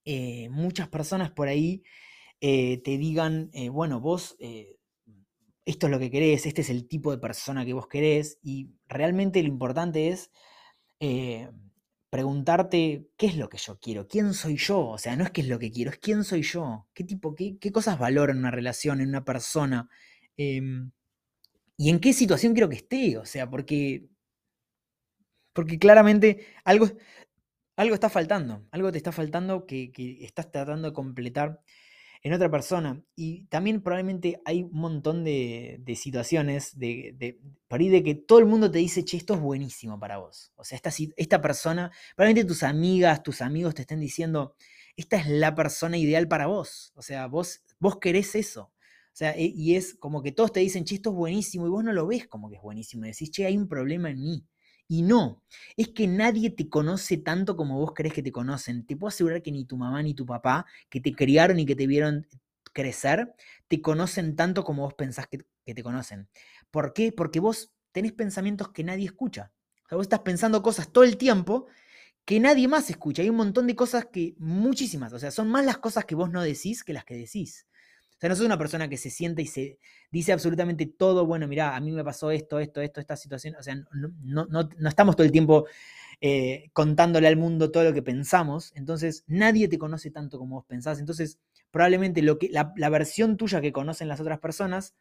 eh, 0.06 0.50
muchas 0.50 0.90
personas 0.90 1.32
por 1.32 1.48
ahí 1.48 1.84
eh, 2.42 2.82
te 2.84 2.98
digan, 2.98 3.50
bueno, 3.72 4.00
vos 4.02 4.36
esto 5.66 5.88
es 5.88 5.92
lo 5.92 6.00
que 6.00 6.12
querés, 6.12 6.46
este 6.46 6.62
es 6.62 6.70
el 6.70 6.88
tipo 6.88 7.12
de 7.12 7.18
persona 7.20 7.66
que 7.66 7.74
vos 7.74 7.88
querés, 7.88 8.38
y 8.42 8.72
realmente 8.88 9.42
lo 9.42 9.48
importante 9.48 10.10
es 10.10 10.32
eh, 11.00 11.50
preguntarte 12.10 13.08
qué 13.18 13.28
es 13.28 13.38
lo 13.38 13.50
que 13.50 13.58
yo 13.58 13.80
quiero, 13.80 14.08
quién 14.08 14.34
soy 14.34 14.58
yo, 14.58 14.88
o 14.88 14.98
sea, 14.98 15.16
no 15.16 15.24
es 15.24 15.32
qué 15.32 15.42
es 15.42 15.48
lo 15.48 15.60
que 15.60 15.72
quiero, 15.72 15.92
es 15.92 15.98
quién 16.00 16.24
soy 16.24 16.44
yo, 16.44 16.88
qué 16.94 17.04
tipo, 17.04 17.36
qué, 17.36 17.58
cosas 17.72 17.98
valoro 18.00 18.32
en 18.32 18.40
una 18.40 18.52
relación, 18.52 19.02
en 19.02 19.10
una 19.10 19.26
persona, 19.26 19.90
em, 20.38 20.92
y 21.78 21.90
en 21.90 22.00
qué 22.00 22.14
situación 22.14 22.54
quiero 22.54 22.70
que 22.70 22.76
esté, 22.78 23.18
o 23.18 23.26
sea, 23.26 23.50
porque, 23.50 24.08
porque 25.54 25.80
claramente 25.80 26.46
algo, 26.66 26.88
algo 27.76 27.96
está 27.96 28.10
faltando, 28.10 28.68
algo 28.72 28.92
te 28.92 28.98
está 28.98 29.12
faltando 29.12 29.66
que, 29.66 29.92
que 29.92 30.24
estás 30.24 30.52
tratando 30.52 30.90
de 30.90 30.94
completar 30.94 31.62
en 32.24 32.34
otra 32.34 32.50
persona. 32.50 33.04
Y 33.16 33.46
también 33.48 33.82
probablemente 33.82 34.42
hay 34.46 34.64
un 34.64 34.72
montón 34.74 35.24
de, 35.24 35.84
situaciones 35.96 36.78
de, 36.78 37.14
de, 37.18 37.40
de 37.90 38.04
que 38.04 38.16
todo 38.16 38.40
el 38.40 38.46
mundo 38.46 38.72
te 38.72 38.80
dice, 38.80 39.04
che, 39.04 39.18
esto 39.18 39.34
es 39.36 39.42
buenísimo 39.42 40.00
para 40.00 40.18
vos. 40.18 40.52
O 40.56 40.64
sea, 40.64 40.78
esta, 40.78 40.90
esta 41.18 41.42
persona, 41.42 41.92
probablemente 42.16 42.48
tus 42.48 42.64
amigas, 42.64 43.22
tus 43.24 43.42
amigos 43.42 43.76
te 43.76 43.82
estén 43.82 44.00
diciendo, 44.00 44.56
esta 44.96 45.18
es 45.18 45.28
la 45.28 45.54
persona 45.54 45.98
ideal 45.98 46.28
para 46.28 46.48
vos. 46.48 46.94
O 46.96 47.02
sea, 47.02 47.28
vos, 47.28 47.62
vos 47.80 48.00
querés 48.00 48.36
eso. 48.36 48.72
O 49.14 49.16
sea, 49.16 49.32
e, 49.32 49.52
y 49.54 49.76
es 49.76 49.96
como 49.96 50.24
que 50.24 50.32
todos 50.32 50.54
te 50.54 50.62
dicen, 50.62 50.86
che, 50.86 50.96
esto 50.96 51.10
es 51.10 51.16
buenísimo, 51.16 51.68
y 51.68 51.70
vos 51.70 51.84
no 51.84 51.94
lo 51.94 52.08
ves 52.08 52.28
como 52.28 52.50
que 52.50 52.56
es 52.56 52.62
buenísimo. 52.62 53.06
Y 53.06 53.10
decís, 53.10 53.32
che, 53.32 53.46
hay 53.46 53.58
un 53.58 53.68
problema 53.68 54.10
en 54.10 54.22
mí. 54.24 54.46
Y 54.94 55.02
no, 55.02 55.42
es 55.76 55.88
que 55.88 56.06
nadie 56.06 56.52
te 56.52 56.70
conoce 56.70 57.18
tanto 57.18 57.58
como 57.58 57.80
vos 57.80 57.94
crees 57.96 58.14
que 58.14 58.22
te 58.22 58.32
conocen. 58.32 58.86
Te 58.86 58.96
puedo 58.96 59.08
asegurar 59.08 59.42
que 59.42 59.52
ni 59.52 59.66
tu 59.66 59.76
mamá 59.76 60.04
ni 60.04 60.14
tu 60.14 60.24
papá, 60.24 60.68
que 60.88 61.02
te 61.02 61.16
criaron 61.16 61.58
y 61.58 61.66
que 61.66 61.76
te 61.76 61.88
vieron 61.88 62.28
crecer, 62.74 63.34
te 63.68 63.82
conocen 63.82 64.36
tanto 64.36 64.64
como 64.64 64.84
vos 64.84 64.94
pensás 64.94 65.26
que, 65.26 65.40
te 65.74 65.82
conocen. 65.82 66.30
¿Por 66.70 66.94
qué? 66.94 67.12
Porque 67.12 67.40
vos 67.40 67.74
tenés 67.92 68.12
pensamientos 68.12 68.70
que 68.70 68.84
nadie 68.84 69.06
escucha. 69.06 69.52
O 69.86 69.90
sea, 69.90 69.96
vos 69.96 70.06
estás 70.06 70.20
pensando 70.20 70.62
cosas 70.62 70.88
todo 70.92 71.06
el 71.06 71.18
tiempo 71.18 71.66
que 72.24 72.40
nadie 72.40 72.68
más 72.68 72.88
escucha. 72.92 73.24
Hay 73.24 73.32
un 73.32 73.38
montón 73.38 73.66
de 73.66 73.76
cosas 73.76 74.06
que, 74.14 74.36
muchísimas, 74.38 75.12
o 75.12 75.18
sea, 75.18 75.32
son 75.32 75.50
más 75.50 75.66
las 75.66 75.80
cosas 75.80 76.06
que 76.06 76.14
vos 76.14 76.30
no 76.30 76.44
decís 76.44 76.84
que 76.84 76.94
las 76.94 77.04
que 77.04 77.16
decís 77.16 77.66
sea, 78.20 78.30
no 78.30 78.36
soy 78.36 78.46
una 78.46 78.58
persona 78.58 78.90
que 78.90 78.98
se 78.98 79.10
sienta 79.10 79.42
y 79.42 79.48
se 79.48 79.80
dice 80.12 80.34
absolutamente 80.34 80.86
todo, 80.86 81.26
bueno, 81.26 81.48
mira, 81.48 81.76
a 81.76 81.80
mí 81.80 81.92
me 81.92 82.04
pasó 82.04 82.32
esto, 82.32 82.60
esto, 82.60 82.82
esto, 82.82 83.00
esta 83.00 83.16
situación. 83.16 83.56
O 83.56 83.64
sea, 83.64 83.76
no, 83.94 84.46
no, 84.46 84.70
estamos 84.88 85.16
todo 85.16 85.26
el 85.26 85.32
tiempo 85.32 85.66
eh, 86.22 86.70
contándole 86.74 87.28
al 87.28 87.38
mundo 87.38 87.72
todo 87.72 87.84
lo 87.84 87.94
que 87.94 88.02
pensamos. 88.02 88.72
Entonces, 88.76 89.24
nadie 89.28 89.68
te 89.68 89.78
conoce 89.78 90.12
tanto 90.12 90.38
como 90.40 90.56
vos 90.58 90.66
pensás. 90.66 91.00
Entonces, 91.00 91.40
probablemente 91.72 92.22
lo 92.22 92.40
que, 92.40 92.50
la, 92.50 92.74
la 92.78 92.90
versión 92.90 93.38
tuya 93.38 93.62
que 93.62 93.74
conocen 93.74 94.08
las 94.08 94.20
otras 94.20 94.40
personas 94.40 94.94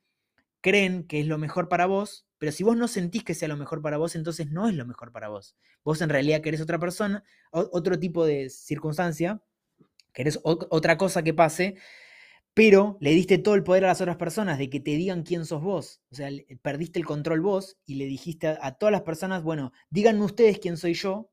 creen 0.63 1.05
que 1.07 1.21
es 1.21 1.27
lo 1.27 1.37
mejor 1.39 1.69
para 1.69 1.87
vos, 1.87 2.25
pero 2.39 2.53
si 2.53 2.65
vos 2.65 2.77
no 2.77 2.89
sentís 2.89 3.25
que 3.25 3.35
sea 3.35 3.49
lo 3.49 3.57
mejor 3.57 3.83
para 3.83 3.99
vos, 3.99 4.15
entonces 4.15 4.51
no 4.51 4.69
es 4.69 4.75
lo 4.75 4.87
mejor 4.87 5.13
para 5.13 5.29
vos. 5.29 5.57
Vos 5.85 6.01
en 6.01 6.09
realidad 6.09 6.41
querés 6.41 6.61
otra 6.61 6.79
persona, 6.79 7.25
otro 7.51 7.99
tipo 7.99 8.25
de 8.25 8.49
circunstancia, 8.49 9.43
querés 10.13 10.41
otra 10.43 10.97
cosa 10.97 11.23
que 11.23 11.35
pase, 11.35 11.77
pero 12.55 12.99
le 13.01 13.13
diste 13.13 13.39
todo 13.39 13.55
el 13.55 13.65
poder 13.65 13.85
a 13.85 13.89
las 13.89 14.01
otras 14.01 14.17
personas 14.17 14.59
de 14.59 14.69
que 14.69 14.81
te 14.81 14.93
digan 14.93 15.23
quién 15.23 15.47
sos 15.47 15.63
vos. 15.63 16.03
O 16.11 16.15
sea, 16.15 16.29
perdiste 16.61 16.99
el 16.99 17.07
control 17.07 17.41
vos 17.41 17.79
y 17.87 17.95
le 17.95 18.05
dijiste 18.05 18.49
a, 18.49 18.73
todas 18.73 18.93
las 18.93 19.03
personas, 19.03 19.43
bueno, 19.43 19.73
díganme 19.91 20.25
ustedes 20.25 20.59
quién 20.59 20.77
soy 20.77 20.95
yo, 20.95 21.31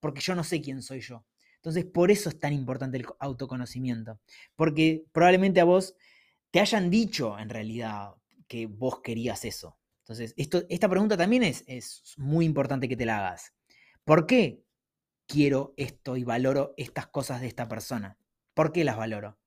porque 0.00 0.20
yo 0.20 0.34
no 0.34 0.44
sé 0.44 0.60
quién 0.60 0.82
soy 0.82 1.00
yo. 1.00 1.24
Entonces, 1.56 1.86
por 1.86 2.10
eso 2.10 2.28
es 2.28 2.38
tan 2.38 2.52
importante 2.52 2.98
el 2.98 3.06
autoconocimiento. 3.18 4.20
Porque 4.56 5.04
probablemente 5.12 5.60
a 5.60 5.64
vos 5.64 5.94
te 6.50 6.60
hayan 6.60 6.90
dicho 6.90 7.38
en 7.38 7.48
realidad 7.48 8.14
que 8.46 8.66
vos 8.66 9.00
querías 9.00 9.44
eso. 9.44 9.78
Entonces, 10.02 10.34
esto, 10.36 10.64
esta 10.68 10.88
pregunta 10.88 11.16
también 11.16 11.42
es, 11.42 11.64
es 11.66 12.14
muy 12.18 12.44
importante 12.44 12.88
que 12.88 12.96
te 12.96 13.06
la 13.06 13.18
hagas. 13.18 13.54
¿Por 14.04 14.26
qué 14.26 14.62
quiero 15.26 15.74
esto 15.76 16.16
y 16.16 16.24
valoro 16.24 16.74
estas 16.76 17.06
cosas 17.08 17.40
de 17.40 17.46
esta 17.46 17.68
persona? 17.68 18.18
¿Por 18.54 18.72
qué 18.72 18.84
las 18.84 18.96
valoro? 18.96 19.38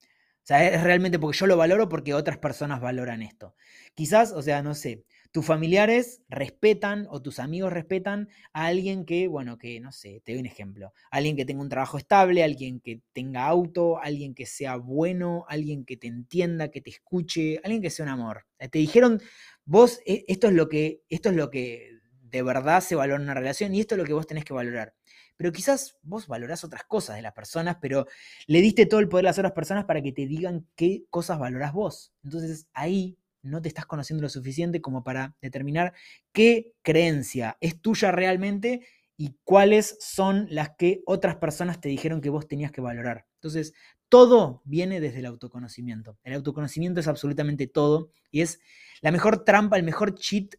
O 0.43 0.47
sea, 0.47 0.67
es 0.67 0.83
realmente 0.83 1.19
porque 1.19 1.37
yo 1.37 1.45
lo 1.47 1.55
valoro 1.55 1.87
porque 1.87 2.13
otras 2.15 2.37
personas 2.39 2.81
valoran 2.81 3.21
esto. 3.21 3.55
Quizás, 3.93 4.31
o 4.31 4.41
sea, 4.41 4.63
no 4.63 4.73
sé, 4.73 5.03
tus 5.31 5.45
familiares 5.45 6.21
respetan 6.29 7.05
o 7.09 7.21
tus 7.21 7.39
amigos 7.39 7.71
respetan 7.71 8.27
a 8.51 8.65
alguien 8.65 9.05
que, 9.05 9.27
bueno, 9.27 9.57
que 9.59 9.79
no 9.79 9.91
sé, 9.91 10.21
te 10.25 10.31
doy 10.33 10.41
un 10.41 10.47
ejemplo. 10.47 10.93
Alguien 11.11 11.35
que 11.35 11.45
tenga 11.45 11.61
un 11.61 11.69
trabajo 11.69 11.97
estable, 11.99 12.43
alguien 12.43 12.79
que 12.79 13.01
tenga 13.13 13.45
auto, 13.45 13.99
alguien 14.01 14.33
que 14.33 14.47
sea 14.47 14.77
bueno, 14.77 15.45
alguien 15.47 15.85
que 15.85 15.95
te 15.95 16.07
entienda, 16.07 16.69
que 16.69 16.81
te 16.81 16.89
escuche, 16.89 17.59
alguien 17.63 17.81
que 17.81 17.91
sea 17.91 18.03
un 18.05 18.09
amor. 18.09 18.45
Eh, 18.59 18.67
te 18.67 18.79
dijeron, 18.79 19.21
vos, 19.63 19.99
e, 20.05 20.25
esto 20.27 20.47
es 20.47 20.53
lo 20.53 20.67
que, 20.69 21.03
esto 21.07 21.29
es 21.29 21.35
lo 21.35 21.51
que 21.51 21.99
de 22.21 22.41
verdad 22.41 22.81
se 22.81 22.95
valora 22.95 23.17
en 23.17 23.23
una 23.23 23.33
relación 23.35 23.75
y 23.75 23.81
esto 23.81 23.95
es 23.95 23.99
lo 23.99 24.05
que 24.05 24.13
vos 24.13 24.25
tenés 24.25 24.45
que 24.45 24.53
valorar 24.53 24.93
pero 25.41 25.51
quizás 25.51 25.97
vos 26.03 26.27
valorás 26.27 26.63
otras 26.63 26.83
cosas 26.83 27.15
de 27.15 27.23
las 27.23 27.33
personas, 27.33 27.77
pero 27.81 28.05
le 28.45 28.61
diste 28.61 28.85
todo 28.85 28.99
el 28.99 29.09
poder 29.09 29.25
a 29.25 29.29
las 29.29 29.39
otras 29.39 29.53
personas 29.53 29.85
para 29.85 29.99
que 29.99 30.11
te 30.11 30.27
digan 30.27 30.67
qué 30.75 31.05
cosas 31.09 31.39
valorás 31.39 31.73
vos. 31.73 32.13
Entonces 32.23 32.67
ahí 32.73 33.17
no 33.41 33.59
te 33.59 33.67
estás 33.67 33.87
conociendo 33.87 34.21
lo 34.21 34.29
suficiente 34.29 34.81
como 34.81 35.03
para 35.03 35.35
determinar 35.41 35.93
qué 36.31 36.75
creencia 36.83 37.57
es 37.59 37.81
tuya 37.81 38.11
realmente 38.11 38.85
y 39.17 39.35
cuáles 39.43 39.97
son 39.99 40.45
las 40.51 40.75
que 40.77 41.01
otras 41.07 41.37
personas 41.37 41.81
te 41.81 41.89
dijeron 41.89 42.21
que 42.21 42.29
vos 42.29 42.47
tenías 42.47 42.71
que 42.71 42.81
valorar. 42.81 43.25
Entonces, 43.39 43.73
todo 44.09 44.61
viene 44.63 44.99
desde 44.99 45.21
el 45.21 45.25
autoconocimiento. 45.25 46.19
El 46.21 46.33
autoconocimiento 46.33 46.99
es 46.99 47.07
absolutamente 47.07 47.65
todo 47.65 48.11
y 48.29 48.41
es 48.41 48.59
la 49.01 49.11
mejor 49.11 49.43
trampa, 49.43 49.77
el 49.77 49.83
mejor 49.83 50.13
cheat, 50.13 50.53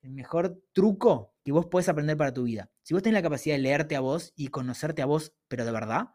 el 0.00 0.12
mejor 0.12 0.62
truco 0.72 1.33
que 1.44 1.52
vos 1.52 1.66
podés 1.66 1.88
aprender 1.88 2.16
para 2.16 2.32
tu 2.32 2.44
vida. 2.44 2.70
Si 2.82 2.94
vos 2.94 3.02
tenés 3.02 3.18
la 3.18 3.22
capacidad 3.22 3.54
de 3.54 3.62
leerte 3.62 3.96
a 3.96 4.00
vos 4.00 4.32
y 4.34 4.48
conocerte 4.48 5.02
a 5.02 5.06
vos, 5.06 5.34
pero 5.46 5.64
de 5.64 5.72
verdad, 5.72 6.08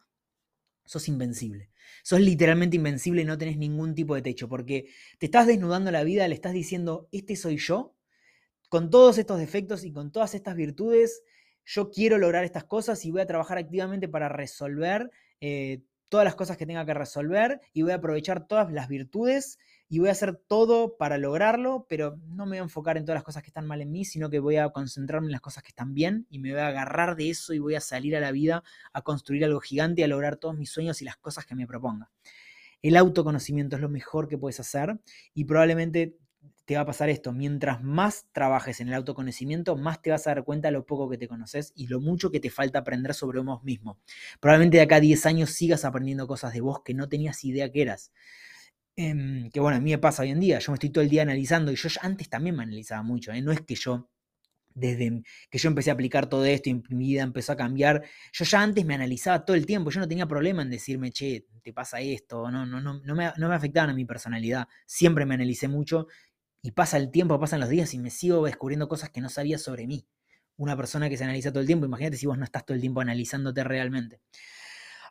sos 0.86 1.08
invencible. 1.08 1.70
Sos 2.04 2.20
literalmente 2.20 2.76
invencible 2.76 3.22
y 3.22 3.26
no 3.26 3.38
tenés 3.38 3.58
ningún 3.58 3.94
tipo 3.94 4.16
de 4.16 4.24
techo, 4.24 4.50
porque 4.50 4.90
te 5.20 5.28
estás 5.28 5.46
desnudando 5.46 5.92
la 5.92 6.04
vida, 6.04 6.28
le 6.28 6.34
estás 6.34 6.54
diciendo, 6.54 7.08
este 7.12 7.36
soy 7.36 7.58
yo, 7.58 7.96
con 8.70 8.90
todos 8.90 9.20
estos 9.20 9.40
defectos 9.40 9.84
y 9.84 9.92
con 9.92 10.12
todas 10.12 10.34
estas 10.34 10.56
virtudes, 10.56 11.22
yo 11.64 11.92
quiero 11.92 12.18
lograr 12.18 12.44
estas 12.44 12.64
cosas 12.64 13.06
y 13.06 13.12
voy 13.12 13.22
a 13.22 13.28
trabajar 13.28 13.60
activamente 13.60 14.08
para 14.08 14.30
resolver 14.30 15.12
eh, 15.42 15.84
todas 16.10 16.26
las 16.26 16.36
cosas 16.36 16.58
que 16.58 16.66
tenga 16.66 16.86
que 16.86 16.96
resolver 16.96 17.62
y 17.72 17.84
voy 17.84 17.92
a 17.92 17.96
aprovechar 17.96 18.48
todas 18.48 18.72
las 18.72 18.88
virtudes 18.88 19.60
y 19.90 19.98
voy 19.98 20.10
a 20.10 20.12
hacer 20.12 20.36
todo 20.36 20.98
para 20.98 21.18
lograrlo, 21.18 21.88
pero 21.90 22.20
no 22.28 22.46
me 22.46 22.52
voy 22.52 22.58
a 22.60 22.62
enfocar 22.62 22.96
en 22.96 23.06
todas 23.06 23.18
las 23.18 23.24
cosas 23.24 23.42
que 23.42 23.50
están 23.50 23.66
mal 23.66 23.82
en 23.82 23.92
mí, 23.92 24.06
sino 24.06 24.30
que 24.30 24.38
voy 24.40 24.58
a 24.58 24.70
concentrarme 24.70 25.28
en 25.28 25.32
las 25.32 25.42
cosas 25.42 25.64
que 25.64 25.70
están 25.70 25.96
bien 25.96 26.28
y 26.30 26.38
me 26.38 26.52
voy 26.52 26.60
a 26.60 26.68
agarrar 26.68 27.16
de 27.16 27.32
eso 27.32 27.54
y 27.54 27.60
voy 27.60 27.74
a 27.74 27.82
salir 27.82 28.16
a 28.16 28.20
la 28.20 28.32
vida 28.32 28.64
a 28.94 29.02
construir 29.02 29.44
algo 29.44 29.60
gigante 29.60 30.02
y 30.02 30.04
a 30.04 30.08
lograr 30.08 30.38
todos 30.38 30.56
mis 30.56 30.70
sueños 30.70 31.02
y 31.02 31.06
las 31.06 31.18
cosas 31.18 31.48
que 31.48 31.56
me 31.56 31.66
proponga. 31.66 32.12
El 32.84 32.96
autoconocimiento 32.98 33.76
es 33.76 33.82
lo 33.82 33.90
mejor 33.90 34.28
que 34.28 34.38
puedes 34.38 34.60
hacer 34.60 35.00
y 35.34 35.46
probablemente 35.46 36.16
te 36.66 36.76
va 36.76 36.82
a 36.82 36.86
pasar 36.86 37.10
esto. 37.10 37.34
Mientras 37.34 37.82
más 37.84 38.28
trabajes 38.32 38.80
en 38.80 38.90
el 38.90 38.94
autoconocimiento, 38.94 39.76
más 39.76 40.04
te 40.04 40.12
vas 40.12 40.28
a 40.28 40.36
dar 40.36 40.44
cuenta 40.44 40.68
de 40.68 40.74
lo 40.74 40.86
poco 40.86 41.10
que 41.10 41.18
te 41.18 41.28
conoces 41.28 41.74
y 41.76 41.88
lo 41.88 42.00
mucho 42.00 42.30
que 42.30 42.40
te 42.40 42.52
falta 42.52 42.78
aprender 42.78 43.16
sobre 43.16 43.40
vos 43.42 43.64
mismo. 43.64 43.98
Probablemente 44.40 44.78
de 44.78 44.84
acá 44.84 44.98
a 44.98 45.00
10 45.00 45.26
años 45.26 45.50
sigas 45.50 45.84
aprendiendo 45.84 46.28
cosas 46.28 46.54
de 46.54 46.62
vos 46.62 46.84
que 46.86 46.94
no 46.94 47.10
tenías 47.10 47.44
idea 47.44 47.72
que 47.72 47.82
eras. 47.82 48.12
Em, 49.02 49.50
que 49.50 49.62
bueno, 49.62 49.78
a 49.78 49.80
mí 49.80 49.92
me 49.92 49.98
pasa 49.98 50.24
hoy 50.24 50.32
en 50.32 50.42
día. 50.42 50.60
Yo 50.60 50.74
me 50.74 50.76
estoy 50.76 50.90
todo 50.90 51.02
el 51.02 51.10
día 51.10 51.22
analizando 51.22 51.72
y 51.72 51.76
yo 51.78 51.88
antes 52.02 52.30
también 52.30 52.54
me 52.58 52.64
analizaba 52.64 53.02
mucho. 53.02 53.32
¿eh? 53.32 53.42
No 53.42 53.54
es 53.54 53.62
que 53.62 53.76
yo 53.76 54.10
desde 54.76 55.24
que 55.50 55.58
yo 55.58 55.70
empecé 55.70 55.90
a 55.90 55.94
aplicar 55.94 56.28
todo 56.28 56.44
esto 56.46 56.70
y 56.70 56.84
mi 56.90 57.08
vida 57.08 57.24
empezó 57.24 57.54
a 57.54 57.58
cambiar, 57.58 58.04
yo 58.34 58.46
ya 58.46 58.62
antes 58.62 58.86
me 58.86 58.96
analizaba 58.96 59.46
todo 59.46 59.56
el 59.56 59.66
tiempo, 59.66 59.90
yo 59.90 60.02
no 60.02 60.08
tenía 60.08 60.28
problema 60.28 60.62
en 60.64 60.70
decirme, 60.70 61.12
che, 61.12 61.48
te 61.64 61.74
pasa 61.74 62.02
esto, 62.02 62.52
no, 62.52 62.66
no, 62.66 62.82
no, 62.82 63.00
no, 63.02 63.16
me, 63.16 63.32
no 63.38 63.50
me 63.50 63.56
afectaban 63.56 63.90
a 63.90 63.94
mi 63.94 64.06
personalidad, 64.06 64.68
siempre 64.86 65.26
me 65.26 65.36
analicé 65.36 65.68
mucho 65.70 66.08
y 66.62 66.72
pasa 66.72 66.98
el 66.98 67.10
tiempo, 67.10 67.40
pasan 67.40 67.62
los 67.62 67.70
días 67.70 67.94
y 67.94 68.00
me 68.00 68.10
sigo 68.10 68.46
descubriendo 68.46 68.88
cosas 68.90 69.10
que 69.10 69.22
no 69.22 69.30
sabía 69.30 69.58
sobre 69.58 69.88
mí. 69.88 70.06
Una 70.58 70.76
persona 70.78 71.10
que 71.10 71.18
se 71.18 71.24
analiza 71.24 71.52
todo 71.52 71.62
el 71.62 71.68
tiempo, 71.68 71.86
imagínate 71.86 72.18
si 72.18 72.26
vos 72.26 72.38
no 72.38 72.44
estás 72.44 72.66
todo 72.66 72.76
el 72.76 72.82
tiempo 72.82 73.02
analizándote 73.02 73.64
realmente. 73.64 74.22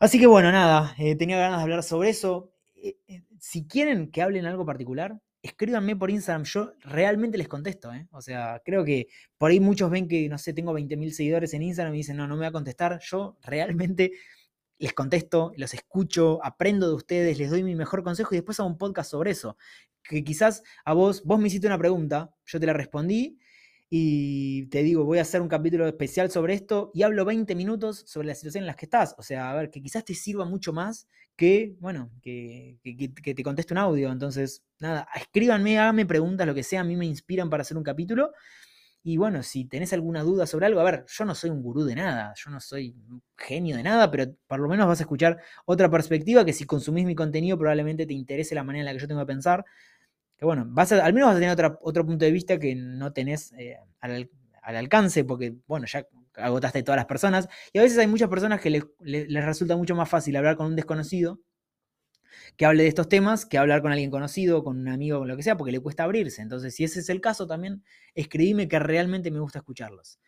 Así 0.01 0.18
que 0.18 0.27
bueno, 0.27 0.53
nada, 0.53 0.94
eh, 0.98 1.16
tenía 1.16 1.38
ganas 1.38 1.59
de 1.59 1.62
hablar 1.64 1.83
sobre 1.83 2.11
eso. 2.11 2.53
Eh, 2.82 2.96
eh, 3.08 3.22
si 3.40 3.66
quieren 3.66 4.10
que 4.10 4.22
hablen 4.22 4.46
algo 4.46 4.64
particular, 4.64 5.18
escríbanme 5.42 5.96
por 5.96 6.10
Instagram, 6.10 6.44
yo 6.44 6.72
realmente 6.80 7.38
les 7.38 7.48
contesto, 7.48 7.90
O 8.10 8.20
sea, 8.20 8.60
creo 8.64 8.84
que 8.84 9.08
por 9.36 9.50
ahí 9.50 9.60
muchos 9.60 9.90
ven 9.90 10.08
que, 10.08 10.28
no 10.28 10.38
sé, 10.38 10.52
tengo 10.52 10.72
20.000 10.72 11.10
seguidores 11.12 11.54
en 11.54 11.62
Instagram 11.62 11.94
y 11.94 11.98
dicen, 11.98 12.16
no, 12.16 12.26
no 12.26 12.36
me 12.36 12.42
va 12.42 12.48
a 12.48 12.52
contestar. 12.52 12.98
Yo 13.02 13.38
realmente 13.42 14.12
les 14.78 14.92
contesto, 14.92 15.52
los 15.56 15.74
escucho, 15.74 16.44
aprendo 16.44 16.88
de 16.88 16.94
ustedes, 16.94 17.38
les 17.38 17.50
doy 17.50 17.62
mi 17.62 17.74
mejor 17.74 18.02
consejo 18.02 18.34
y 18.34 18.38
después 18.38 18.60
hago 18.60 18.68
un 18.68 18.78
podcast 18.78 19.10
sobre 19.10 19.32
eso. 19.32 19.56
Que 20.02 20.24
quizás 20.24 20.62
a 20.84 20.94
vos, 20.94 21.22
vos 21.24 21.38
me 21.40 21.48
hiciste 21.48 21.66
una 21.66 21.78
pregunta, 21.78 22.30
yo 22.46 22.60
te 22.60 22.66
la 22.66 22.72
respondí 22.72 23.38
y 23.90 24.66
te 24.66 24.83
digo, 24.83 25.05
voy 25.05 25.18
a 25.18 25.22
hacer 25.22 25.40
un 25.40 25.48
capítulo 25.48 25.87
especial 25.88 26.31
sobre 26.31 26.55
esto 26.55 26.90
y 26.94 27.03
hablo 27.03 27.24
20 27.24 27.55
minutos 27.55 28.05
sobre 28.07 28.29
la 28.29 28.35
situación 28.35 28.62
en 28.64 28.66
la 28.66 28.74
que 28.74 28.87
estás. 28.87 29.14
O 29.18 29.22
sea, 29.22 29.51
a 29.51 29.55
ver, 29.55 29.70
que 29.70 29.81
quizás 29.83 30.05
te 30.05 30.14
sirva 30.14 30.44
mucho 30.44 30.72
más 30.72 31.09
que, 31.37 31.77
bueno, 31.81 32.11
que, 32.22 32.79
que 32.83 33.35
te 33.35 33.42
conteste 33.42 33.72
un 33.72 33.79
audio. 33.79 34.11
Entonces, 34.12 34.62
nada, 34.79 35.09
escríbanme, 35.16 35.79
háganme 35.79 36.05
preguntas, 36.05 36.46
lo 36.46 36.55
que 36.55 36.62
sea, 36.64 36.81
a 36.83 36.85
mí 36.85 36.96
me 36.96 37.07
inspiran 37.07 37.48
para 37.48 37.62
hacer 37.62 37.77
un 37.77 37.83
capítulo. 37.85 38.33
Y 39.03 39.16
bueno, 39.16 39.42
si 39.42 39.64
tenés 39.64 39.92
alguna 39.92 40.22
duda 40.22 40.46
sobre 40.46 40.66
algo, 40.66 40.81
a 40.81 40.85
ver, 40.85 41.05
yo 41.09 41.24
no 41.24 41.35
soy 41.35 41.51
un 41.51 41.62
gurú 41.62 41.85
de 41.85 41.94
nada, 41.94 42.35
yo 42.37 42.51
no 42.51 42.61
soy 42.61 42.94
un 43.09 43.22
genio 43.37 43.77
de 43.77 43.83
nada, 43.83 44.11
pero 44.11 44.27
por 44.46 44.59
lo 44.61 44.68
menos 44.68 44.87
vas 44.87 45.01
a 45.01 45.05
escuchar 45.05 45.38
otra 45.64 45.90
perspectiva 45.90 46.44
que 46.44 46.53
si 46.53 46.66
consumís 46.66 47.07
mi 47.07 47.14
contenido 47.14 47.57
probablemente 47.57 48.07
te 48.07 48.12
interese 48.12 48.55
la 48.55 48.64
manera 48.64 48.81
en 48.83 48.87
la 48.87 48.92
que 48.92 48.98
yo 48.98 49.09
tengo 49.09 49.20
que 49.20 49.27
pensar. 49.27 49.64
Que 50.38 50.44
bueno, 50.44 50.64
vas 50.68 50.92
al 50.92 51.12
menos 51.12 51.29
vas 51.29 51.37
a 51.37 51.40
tener 51.40 51.79
otro 51.83 52.07
punto 52.07 52.24
de 52.24 52.31
vista 52.31 52.59
que 52.59 52.74
no 52.74 53.12
tenés 53.12 53.53
eh, 53.55 53.77
al, 54.01 54.31
alcance, 54.62 55.24
porque 55.24 55.57
bueno, 55.66 55.87
ya 55.87 56.07
agotaste 56.37 56.83
todas 56.83 56.96
las 56.96 57.07
personas. 57.07 57.48
Y 57.72 57.79
a 57.79 57.83
veces 57.83 57.98
hay 57.98 58.07
muchas 58.07 58.29
personas 58.29 58.61
que 58.61 58.70
les 58.70 59.44
resulta 59.44 59.77
mucho 59.77 59.94
más 59.96 60.09
fácil 60.09 60.37
hablar 60.37 60.57
con 60.57 60.66
un 60.66 60.77
desconocido 60.77 61.40
que 62.57 62.66
hable 62.66 62.83
de 62.83 62.88
estos 62.88 63.09
temas 63.09 63.46
que 63.46 63.59
hablar 63.59 63.83
con 63.83 63.92
alguien 63.92 64.11
conocido, 64.11 64.64
con 64.64 64.79
un 64.79 64.88
amigo, 64.88 65.18
con 65.18 65.29
lo 65.29 65.37
que 65.37 65.42
sea, 65.42 65.57
porque 65.57 65.72
le 65.72 65.81
cuesta 65.81 66.05
abrirse. 66.05 66.42
Entonces, 66.42 66.74
si 66.74 66.85
ese 66.85 67.01
es 67.01 67.09
el 67.09 67.20
caso, 67.20 67.46
también 67.46 67.83
escribime 68.14 68.68
que 68.68 68.79
realmente 68.79 69.31
me 69.31 69.40
gusta 69.40 69.61
escucharlos. 69.61 70.18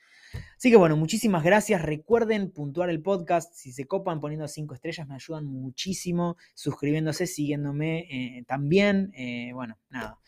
Así 0.56 0.70
que 0.70 0.76
bueno, 0.76 0.96
muchísimas 0.96 1.42
gracias. 1.42 1.82
Recuerden 1.82 2.50
puntuar 2.50 2.90
el 2.90 3.02
podcast. 3.02 3.54
Si 3.54 3.72
se 3.72 3.86
copan 3.86 4.20
poniendo 4.20 4.46
cinco 4.48 4.74
estrellas, 4.74 5.08
me 5.08 5.14
ayudan 5.14 5.46
muchísimo. 5.46 6.36
Suscribiéndose, 6.54 7.26
siguiéndome 7.26 8.06
eh, 8.10 8.44
también. 8.46 9.12
Eh, 9.14 9.50
bueno, 9.54 9.78
nada. 9.88 10.18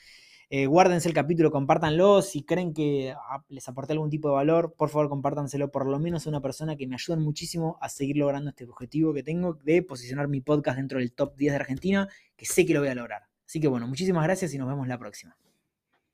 Eh, 0.55 0.67
guárdense 0.67 1.09
el 1.09 1.15
capítulo, 1.15 1.51
compártanlo. 1.51 2.21
Si 2.21 2.43
creen 2.45 2.75
que 2.75 3.15
ah, 3.17 3.43
les 3.49 3.67
aporté 3.71 3.95
algún 3.95 4.11
tipo 4.11 4.29
de 4.29 4.35
valor, 4.35 4.75
por 4.77 4.91
favor, 4.91 5.09
compártanselo 5.09 5.71
por 5.71 5.87
lo 5.87 5.99
menos 5.99 6.27
a 6.27 6.29
una 6.29 6.43
persona 6.43 6.77
que 6.77 6.87
me 6.87 6.95
ayudan 6.95 7.23
muchísimo 7.23 7.79
a 7.81 7.89
seguir 7.89 8.19
logrando 8.19 8.51
este 8.51 8.65
objetivo 8.65 9.15
que 9.15 9.23
tengo 9.23 9.55
de 9.55 9.83
posicionar 9.83 10.29
mi 10.29 10.43
podcast 10.43 10.77
dentro 10.77 10.99
del 10.99 11.15
top 11.15 11.37
10 11.37 11.53
de 11.53 11.57
Argentina, 11.57 12.09
que 12.37 12.45
sé 12.45 12.67
que 12.67 12.75
lo 12.75 12.81
voy 12.81 12.91
a 12.91 12.95
lograr. 12.95 13.23
Así 13.47 13.61
que 13.61 13.69
bueno, 13.69 13.89
muchísimas 13.89 14.25
gracias 14.25 14.53
y 14.53 14.59
nos 14.59 14.69
vemos 14.69 14.87
la 14.87 14.99
próxima. 14.99 15.39